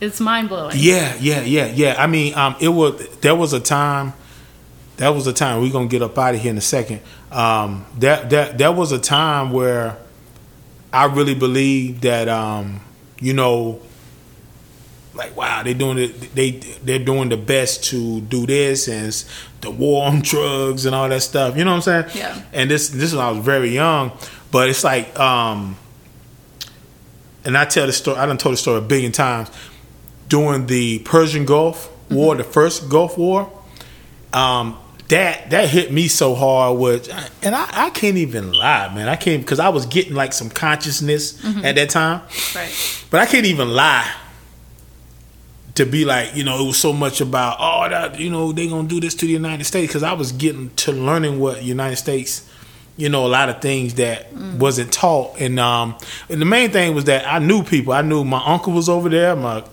it's 0.00 0.20
mind-blowing 0.20 0.76
Yeah, 0.78 1.16
yeah, 1.20 1.40
yeah, 1.42 1.66
yeah. 1.66 1.94
I 1.96 2.06
mean, 2.08 2.34
um, 2.34 2.56
it 2.60 2.68
was 2.68 3.08
there 3.20 3.34
was 3.34 3.52
a 3.54 3.60
time. 3.60 4.12
That 4.98 5.10
was 5.10 5.26
a 5.28 5.32
time 5.32 5.62
we're 5.62 5.72
gonna 5.72 5.86
get 5.86 6.02
up 6.02 6.18
out 6.18 6.34
of 6.34 6.40
here 6.42 6.50
in 6.50 6.58
a 6.58 6.60
second. 6.60 7.00
Um, 7.30 7.86
that 8.00 8.28
that 8.30 8.58
that 8.58 8.74
was 8.76 8.90
a 8.92 8.98
time 8.98 9.52
where 9.52 9.96
I 10.94 11.06
really 11.06 11.34
believe 11.34 12.02
that 12.02 12.28
um, 12.28 12.80
you 13.20 13.34
know, 13.34 13.80
like 15.12 15.36
wow, 15.36 15.64
they're 15.64 15.74
doing 15.74 15.98
it. 15.98 16.34
They 16.36 16.52
they're 16.52 17.04
doing 17.04 17.30
the 17.30 17.36
best 17.36 17.82
to 17.86 18.20
do 18.20 18.46
this 18.46 18.86
and 18.86 19.12
the 19.60 19.72
war 19.72 20.06
on 20.06 20.20
drugs 20.22 20.86
and 20.86 20.94
all 20.94 21.08
that 21.08 21.22
stuff. 21.22 21.56
You 21.56 21.64
know 21.64 21.72
what 21.72 21.88
I'm 21.88 22.04
saying? 22.06 22.16
Yeah. 22.16 22.40
And 22.52 22.70
this 22.70 22.90
this 22.90 23.10
is 23.10 23.16
when 23.16 23.24
I 23.24 23.30
was 23.32 23.44
very 23.44 23.70
young, 23.70 24.12
but 24.52 24.68
it's 24.68 24.84
like 24.84 25.18
um, 25.18 25.76
and 27.44 27.58
I 27.58 27.64
tell 27.64 27.86
the 27.86 27.92
story. 27.92 28.18
I 28.18 28.26
done 28.26 28.38
told 28.38 28.52
the 28.52 28.58
story 28.58 28.78
a 28.78 28.82
billion 28.82 29.10
times 29.10 29.50
during 30.28 30.66
the 30.66 31.00
Persian 31.00 31.44
Gulf 31.44 31.90
War, 32.08 32.36
the 32.36 32.44
first 32.44 32.88
Gulf 32.88 33.18
War, 33.18 33.50
um, 34.32 34.78
that 35.08 35.50
that 35.50 35.68
hit 35.68 35.92
me 35.92 36.08
so 36.08 36.34
hard. 36.34 36.78
Was 36.78 37.08
and 37.42 37.54
I, 37.54 37.86
I 37.86 37.90
can't 37.90 38.16
even 38.16 38.52
lie, 38.52 38.92
man. 38.94 39.08
I 39.08 39.16
can't 39.16 39.42
because 39.42 39.60
I 39.60 39.68
was 39.68 39.86
getting 39.86 40.14
like 40.14 40.32
some 40.32 40.50
consciousness 40.50 41.44
at 41.62 41.74
that 41.74 41.90
time, 41.90 42.22
right 42.54 43.04
but 43.10 43.20
I 43.20 43.26
can't 43.26 43.46
even 43.46 43.68
lie 43.68 44.10
to 45.74 45.84
be 45.84 46.04
like 46.04 46.34
you 46.36 46.44
know 46.44 46.62
it 46.62 46.66
was 46.66 46.78
so 46.78 46.92
much 46.92 47.20
about 47.20 47.56
oh 47.58 47.88
that 47.88 48.18
you 48.18 48.30
know 48.30 48.52
they 48.52 48.68
gonna 48.68 48.88
do 48.88 49.00
this 49.00 49.14
to 49.16 49.26
the 49.26 49.32
United 49.32 49.64
States 49.64 49.88
because 49.88 50.02
I 50.02 50.12
was 50.12 50.32
getting 50.32 50.70
to 50.76 50.92
learning 50.92 51.38
what 51.40 51.62
United 51.62 51.96
States. 51.96 52.50
You 52.96 53.08
know 53.08 53.26
a 53.26 53.28
lot 53.28 53.48
of 53.48 53.60
things 53.60 53.94
that 53.94 54.32
wasn't 54.32 54.92
taught, 54.92 55.40
and 55.40 55.58
um, 55.58 55.96
and 56.28 56.40
the 56.40 56.44
main 56.44 56.70
thing 56.70 56.94
was 56.94 57.04
that 57.06 57.26
I 57.26 57.40
knew 57.40 57.64
people. 57.64 57.92
I 57.92 58.02
knew 58.02 58.22
my 58.22 58.40
uncle 58.46 58.72
was 58.72 58.88
over 58.88 59.08
there, 59.08 59.34
my 59.34 59.64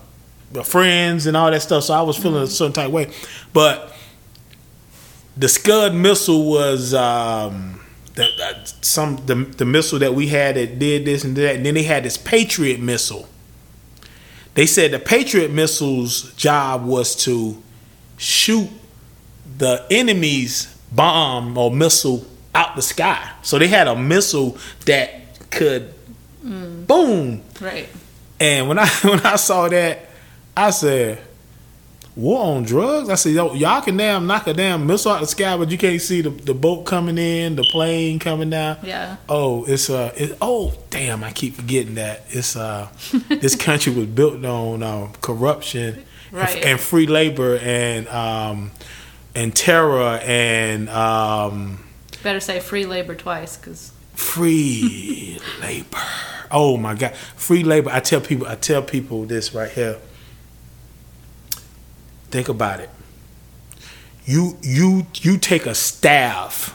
my 0.52 0.64
friends 0.64 1.26
and 1.26 1.36
all 1.36 1.48
that 1.50 1.62
stuff. 1.62 1.84
So 1.84 1.94
I 1.94 2.02
was 2.02 2.16
feeling 2.16 2.42
a 2.42 2.46
certain 2.48 2.72
type 2.72 2.86
of 2.88 2.92
way. 2.92 3.12
But 3.52 3.91
the 5.36 5.48
Scud 5.48 5.94
missile 5.94 6.44
was 6.44 6.94
um, 6.94 7.80
the, 8.14 8.24
uh, 8.24 8.64
some 8.64 9.24
the, 9.26 9.34
the 9.34 9.64
missile 9.64 9.98
that 9.98 10.14
we 10.14 10.28
had 10.28 10.56
that 10.56 10.78
did 10.78 11.04
this 11.04 11.24
and 11.24 11.36
that. 11.36 11.56
And 11.56 11.66
then 11.66 11.74
they 11.74 11.82
had 11.82 12.04
this 12.04 12.16
Patriot 12.16 12.80
missile. 12.80 13.28
They 14.54 14.66
said 14.66 14.90
the 14.90 14.98
Patriot 14.98 15.50
missile's 15.50 16.34
job 16.34 16.84
was 16.84 17.16
to 17.24 17.62
shoot 18.18 18.68
the 19.58 19.86
enemy's 19.90 20.66
bomb 20.92 21.56
or 21.56 21.70
missile 21.70 22.26
out 22.54 22.76
the 22.76 22.82
sky. 22.82 23.32
So 23.42 23.58
they 23.58 23.68
had 23.68 23.88
a 23.88 23.96
missile 23.96 24.58
that 24.84 25.50
could 25.50 25.94
boom 26.42 27.40
right 27.60 27.88
and 28.42 28.66
when 28.66 28.78
I 28.78 28.86
when 29.02 29.20
I 29.20 29.36
saw 29.36 29.68
that, 29.68 30.10
I 30.56 30.70
said, 30.70 31.22
"War 32.16 32.44
on 32.56 32.62
drugs." 32.64 33.08
I 33.08 33.14
said, 33.16 33.32
"Yo, 33.32 33.54
y'all 33.54 33.80
can 33.82 33.96
damn 33.96 34.26
knock 34.26 34.46
a 34.46 34.52
damn 34.54 34.86
missile 34.86 35.12
out 35.12 35.20
the 35.20 35.26
sky, 35.26 35.56
but 35.56 35.70
you 35.70 35.78
can't 35.78 36.00
see 36.00 36.20
the, 36.20 36.30
the 36.30 36.54
boat 36.54 36.84
coming 36.84 37.18
in, 37.18 37.56
the 37.56 37.64
plane 37.70 38.18
coming 38.18 38.50
down." 38.50 38.78
yeah 38.82 39.16
Oh, 39.28 39.64
it's 39.64 39.88
uh, 39.90 40.12
it, 40.16 40.36
oh 40.40 40.74
damn! 40.90 41.22
I 41.24 41.32
keep 41.32 41.54
forgetting 41.54 41.94
that 41.96 42.24
it's 42.28 42.56
uh, 42.56 42.88
this 43.28 43.54
country 43.56 43.92
was 43.94 44.06
built 44.06 44.44
on 44.44 44.82
uh, 44.82 45.08
corruption 45.20 46.04
Right. 46.30 46.56
and, 46.56 46.64
and 46.64 46.80
free 46.80 47.06
labor 47.06 47.58
and 47.58 48.08
um, 48.08 48.70
and 49.34 49.54
terror 49.54 50.18
and 50.24 50.88
um, 50.88 51.84
better 52.22 52.40
say 52.40 52.58
free 52.60 52.86
labor 52.86 53.14
twice 53.14 53.56
because 53.58 53.92
free 54.14 55.38
labor. 55.60 55.98
Oh 56.50 56.76
my 56.76 56.94
God, 56.94 57.14
free 57.36 57.64
labor! 57.64 57.90
I 57.92 58.00
tell 58.00 58.20
people, 58.20 58.46
I 58.46 58.54
tell 58.56 58.82
people 58.82 59.24
this 59.24 59.54
right 59.54 59.70
here. 59.70 59.98
Think 62.32 62.48
about 62.48 62.80
it. 62.80 62.88
You 64.24 64.56
you 64.62 65.06
you 65.16 65.36
take 65.36 65.66
a 65.66 65.74
staff 65.74 66.74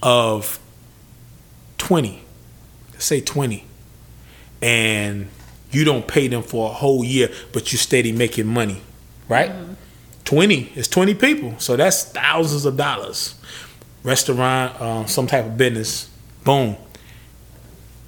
of 0.00 0.60
twenty, 1.78 2.22
say 2.96 3.20
twenty, 3.20 3.64
and 4.62 5.28
you 5.72 5.84
don't 5.84 6.06
pay 6.06 6.28
them 6.28 6.44
for 6.44 6.70
a 6.70 6.72
whole 6.72 7.02
year, 7.02 7.28
but 7.52 7.72
you 7.72 7.78
steady 7.78 8.12
making 8.12 8.46
money, 8.46 8.80
right? 9.28 9.50
Twenty 10.24 10.70
is 10.76 10.86
twenty 10.86 11.14
people, 11.14 11.58
so 11.58 11.74
that's 11.76 12.04
thousands 12.04 12.64
of 12.64 12.76
dollars. 12.76 13.34
Restaurant, 14.04 14.80
um, 14.80 15.08
some 15.08 15.26
type 15.26 15.44
of 15.44 15.56
business, 15.56 16.08
boom. 16.44 16.76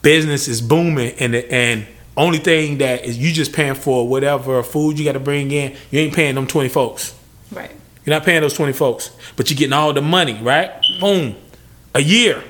Business 0.02 0.46
is 0.46 0.60
booming, 0.60 1.14
and 1.18 1.34
and 1.34 1.86
Only 2.20 2.38
thing 2.38 2.78
that 2.78 3.04
is 3.04 3.16
you 3.18 3.32
just 3.32 3.52
paying 3.52 3.74
for 3.74 4.06
whatever 4.08 4.62
food 4.62 4.98
you 4.98 5.04
got 5.04 5.12
to 5.12 5.20
bring 5.20 5.50
in. 5.50 5.76
You 5.90 6.00
ain't 6.00 6.14
paying 6.14 6.34
them 6.34 6.46
twenty 6.46 6.68
folks. 6.68 7.14
Right. 7.50 7.70
You're 8.04 8.14
not 8.16 8.24
paying 8.24 8.40
those 8.42 8.54
twenty 8.54 8.72
folks, 8.72 9.10
but 9.36 9.50
you're 9.50 9.56
getting 9.56 9.72
all 9.72 9.92
the 9.92 10.02
money, 10.02 10.34
right? 10.42 10.70
Mm-hmm. 10.70 11.00
Boom, 11.00 11.36
a 11.94 12.00
year. 12.00 12.42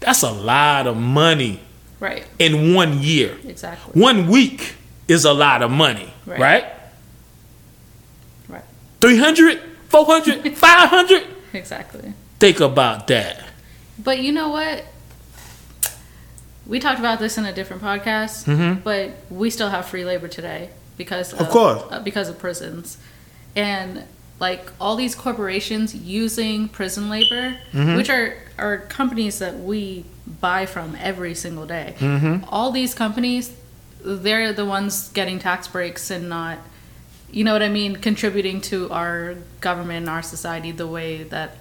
That's 0.00 0.22
a 0.22 0.30
lot 0.32 0.86
of 0.86 0.96
money 0.96 1.60
Right. 2.00 2.26
in 2.38 2.74
one 2.74 3.00
year. 3.02 3.36
Exactly. 3.46 4.00
One 4.00 4.26
week 4.28 4.74
is 5.08 5.24
a 5.24 5.32
lot 5.32 5.62
of 5.62 5.70
money, 5.70 6.12
Right. 6.26 6.40
right? 6.40 6.64
Right. 8.48 8.64
300, 9.00 9.60
400, 9.88 10.56
500? 10.56 11.26
Exactly. 11.54 12.14
Think 12.40 12.60
about 12.60 13.06
that. 13.08 13.44
But 14.02 14.20
you 14.20 14.32
know 14.32 14.48
what? 14.48 14.84
We 16.66 16.78
talked 16.78 16.98
about 17.00 17.18
this 17.18 17.36
in 17.38 17.44
a 17.44 17.52
different 17.52 17.82
podcast, 17.82 18.44
Mhm. 18.44 18.82
but 18.84 19.10
we 19.30 19.50
still 19.50 19.70
have 19.70 19.86
free 19.86 20.04
labor 20.04 20.28
today 20.28 20.70
because 20.96 21.32
Of 21.32 21.48
course. 21.50 21.82
uh, 21.90 22.00
because 22.00 22.28
of 22.28 22.38
prisons, 22.38 22.98
and 23.56 24.04
like 24.40 24.70
all 24.80 24.96
these 24.96 25.14
corporations 25.14 25.94
using 25.94 26.68
prison 26.68 27.08
labor, 27.08 27.56
Mm-hmm. 27.72 27.96
which 27.96 28.10
are 28.10 28.34
are 28.58 28.78
companies 28.78 29.38
that 29.40 29.58
we 29.60 30.04
buy 30.40 30.66
from 30.66 30.96
every 31.00 31.34
single 31.34 31.66
day. 31.66 31.94
Mm-hmm. 31.98 32.44
All 32.48 32.70
these 32.70 32.94
companies, 32.94 33.50
they're 34.04 34.52
the 34.52 34.64
ones 34.64 35.08
getting 35.14 35.38
tax 35.40 35.66
breaks 35.66 36.10
and 36.10 36.28
not. 36.28 36.58
You 37.30 37.44
know 37.44 37.52
what 37.54 37.62
I 37.62 37.68
mean? 37.68 37.96
Contributing 37.96 38.60
to 38.62 38.90
our 38.90 39.34
government 39.60 40.00
and 40.06 40.08
our 40.10 40.22
society 40.22 40.70
the 40.70 40.86
way 40.86 41.22
that 41.24 41.56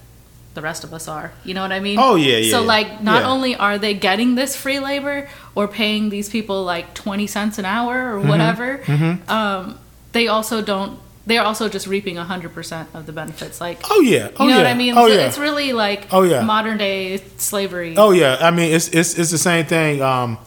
the 0.54 0.62
rest 0.62 0.84
of 0.84 0.94
us 0.94 1.08
are. 1.08 1.32
You 1.46 1.54
know 1.54 1.62
what 1.62 1.72
I 1.72 1.80
mean? 1.80 1.98
Oh, 2.00 2.16
yeah, 2.16 2.38
yeah, 2.38 2.52
So 2.52 2.62
like, 2.62 3.02
not 3.02 3.22
Yeah. 3.22 3.30
only 3.30 3.56
are 3.56 3.78
they 3.78 3.94
getting 3.94 4.36
this 4.36 4.56
free 4.56 4.80
labor 4.80 5.30
or 5.56 5.68
paying 5.68 6.10
these 6.10 6.28
people 6.30 6.64
like 6.64 6.94
twenty 6.94 7.28
cents 7.28 7.58
an 7.58 7.66
hour 7.66 8.16
or 8.16 8.20
Mm-hmm. 8.20 8.30
whatever, 8.30 8.82
um, 9.28 9.80
they 10.12 10.28
also 10.28 10.62
don't. 10.62 11.00
They're 11.26 11.44
also 11.44 11.70
just 11.70 11.86
reaping 11.88 12.16
hundred 12.18 12.54
percent 12.54 12.90
of 12.94 13.06
the 13.06 13.12
benefits. 13.14 13.62
Like, 13.62 13.80
Oh 13.90 14.02
yeah. 14.02 14.30
Oh 14.38 14.44
you 14.44 14.50
know 14.50 14.58
yeah. 14.58 14.64
what 14.64 14.68
I 14.68 14.74
mean? 14.74 14.98
Oh 14.98 15.08
So 15.08 15.14
yeah. 15.14 15.28
It's 15.28 15.38
really 15.38 15.72
like 15.72 16.08
Oh, 16.12 16.24
yeah. 16.24 16.42
modern 16.42 16.78
day 16.80 17.18
slavery. 17.38 17.94
Oh 17.96 18.12
yeah, 18.12 18.38
I 18.42 18.50
mean 18.52 18.74
it's 18.74 18.88
it's 18.90 19.18
it's 19.18 19.30
the 19.32 19.38
same 19.38 19.66
thing. 19.66 20.02
Um, 20.02 20.38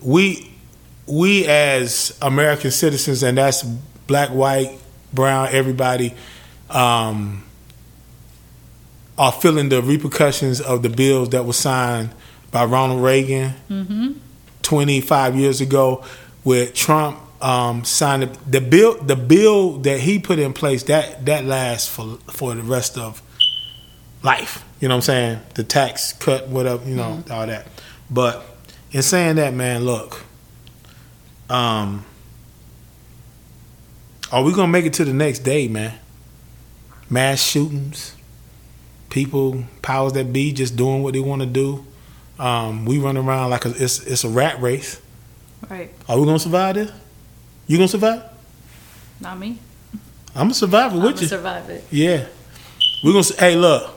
we 0.00 0.50
we 1.06 1.44
as 1.46 2.16
American 2.22 2.70
citizens, 2.70 3.22
and 3.22 3.36
that's 3.36 3.62
black, 4.06 4.30
white, 4.30 4.78
brown, 5.12 5.48
everybody, 5.50 6.14
um, 6.70 7.42
are 9.16 9.32
feeling 9.32 9.68
the 9.68 9.80
repercussions 9.82 10.60
of 10.60 10.82
the 10.82 10.88
bills 10.88 11.30
that 11.30 11.44
were 11.44 11.52
signed 11.52 12.10
by 12.50 12.64
Ronald 12.64 13.02
Reagan 13.02 13.54
Mm-hmm. 13.68 14.12
25 14.62 15.36
years 15.36 15.60
ago, 15.60 16.02
where 16.42 16.66
Trump 16.66 17.18
um, 17.42 17.84
signed 17.84 18.22
the, 18.22 18.50
the 18.50 18.60
bill. 18.60 18.94
The 19.02 19.14
bill 19.14 19.78
that 19.80 20.00
he 20.00 20.18
put 20.18 20.38
in 20.38 20.54
place 20.54 20.84
that 20.84 21.26
that 21.26 21.44
lasts 21.44 21.86
for 21.86 22.16
for 22.30 22.54
the 22.54 22.62
rest 22.62 22.96
of 22.96 23.20
life. 24.22 24.64
You 24.80 24.88
know 24.88 24.94
what 24.94 24.98
I'm 25.00 25.02
saying? 25.02 25.40
The 25.54 25.64
tax 25.64 26.14
cut, 26.14 26.48
whatever, 26.48 26.88
you 26.88 26.96
know, 26.96 27.22
all 27.30 27.46
that. 27.46 27.66
But 28.10 28.44
in 28.90 29.02
saying 29.02 29.36
that, 29.36 29.52
man, 29.52 29.84
look, 29.84 30.22
um, 31.50 32.04
are 34.32 34.42
we 34.42 34.52
gonna 34.54 34.68
make 34.72 34.86
it 34.86 34.94
to 34.94 35.04
the 35.04 35.12
next 35.12 35.40
day, 35.40 35.68
man? 35.68 35.98
Mass 37.10 37.42
shootings, 37.42 38.14
people, 39.14 39.62
powers 39.80 40.12
that 40.14 40.32
be, 40.32 40.52
just 40.52 40.74
doing 40.76 41.02
what 41.04 41.14
they 41.14 41.20
want 41.20 41.40
to 41.40 41.46
do. 41.46 41.86
Um, 42.36 42.84
we 42.84 42.98
run 42.98 43.16
around 43.16 43.50
like 43.50 43.64
a, 43.64 43.70
it's 43.70 44.00
it's 44.04 44.24
a 44.24 44.28
rat 44.28 44.60
race. 44.60 45.00
Right. 45.70 45.94
Are 46.08 46.18
we 46.18 46.26
gonna 46.26 46.40
survive 46.40 46.74
this? 46.74 46.90
You 47.68 47.78
gonna 47.78 47.86
survive? 47.88 48.24
Not 49.20 49.38
me. 49.38 49.58
I'm 50.34 50.50
a 50.50 50.54
survivor 50.54 50.96
I'm 50.96 51.02
with 51.04 51.22
you. 51.22 51.28
survive 51.28 51.70
it. 51.70 51.84
Yeah. 51.92 52.26
We're 53.04 53.12
gonna 53.12 53.22
say, 53.24 53.36
hey, 53.38 53.56
look. 53.56 53.92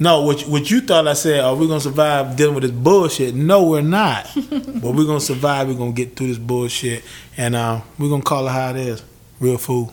No, 0.00 0.22
what 0.22 0.40
you- 0.46 0.50
what 0.50 0.70
you 0.70 0.80
thought 0.80 1.06
I 1.06 1.12
said, 1.12 1.40
are 1.40 1.54
we 1.54 1.66
gonna 1.68 1.80
survive 1.80 2.34
dealing 2.36 2.54
with 2.54 2.62
this 2.62 2.70
bullshit? 2.72 3.34
No, 3.34 3.64
we're 3.64 3.82
not. 3.82 4.30
but 4.50 4.94
we're 4.94 5.04
gonna 5.06 5.20
survive, 5.20 5.68
we're 5.68 5.74
gonna 5.74 5.92
get 5.92 6.16
through 6.16 6.28
this 6.28 6.38
bullshit 6.38 7.04
and 7.36 7.54
uh, 7.54 7.80
we're 7.98 8.08
gonna 8.08 8.22
call 8.22 8.46
it 8.46 8.50
how 8.52 8.70
it 8.70 8.76
is. 8.76 9.02
Real 9.40 9.58
food. 9.58 9.90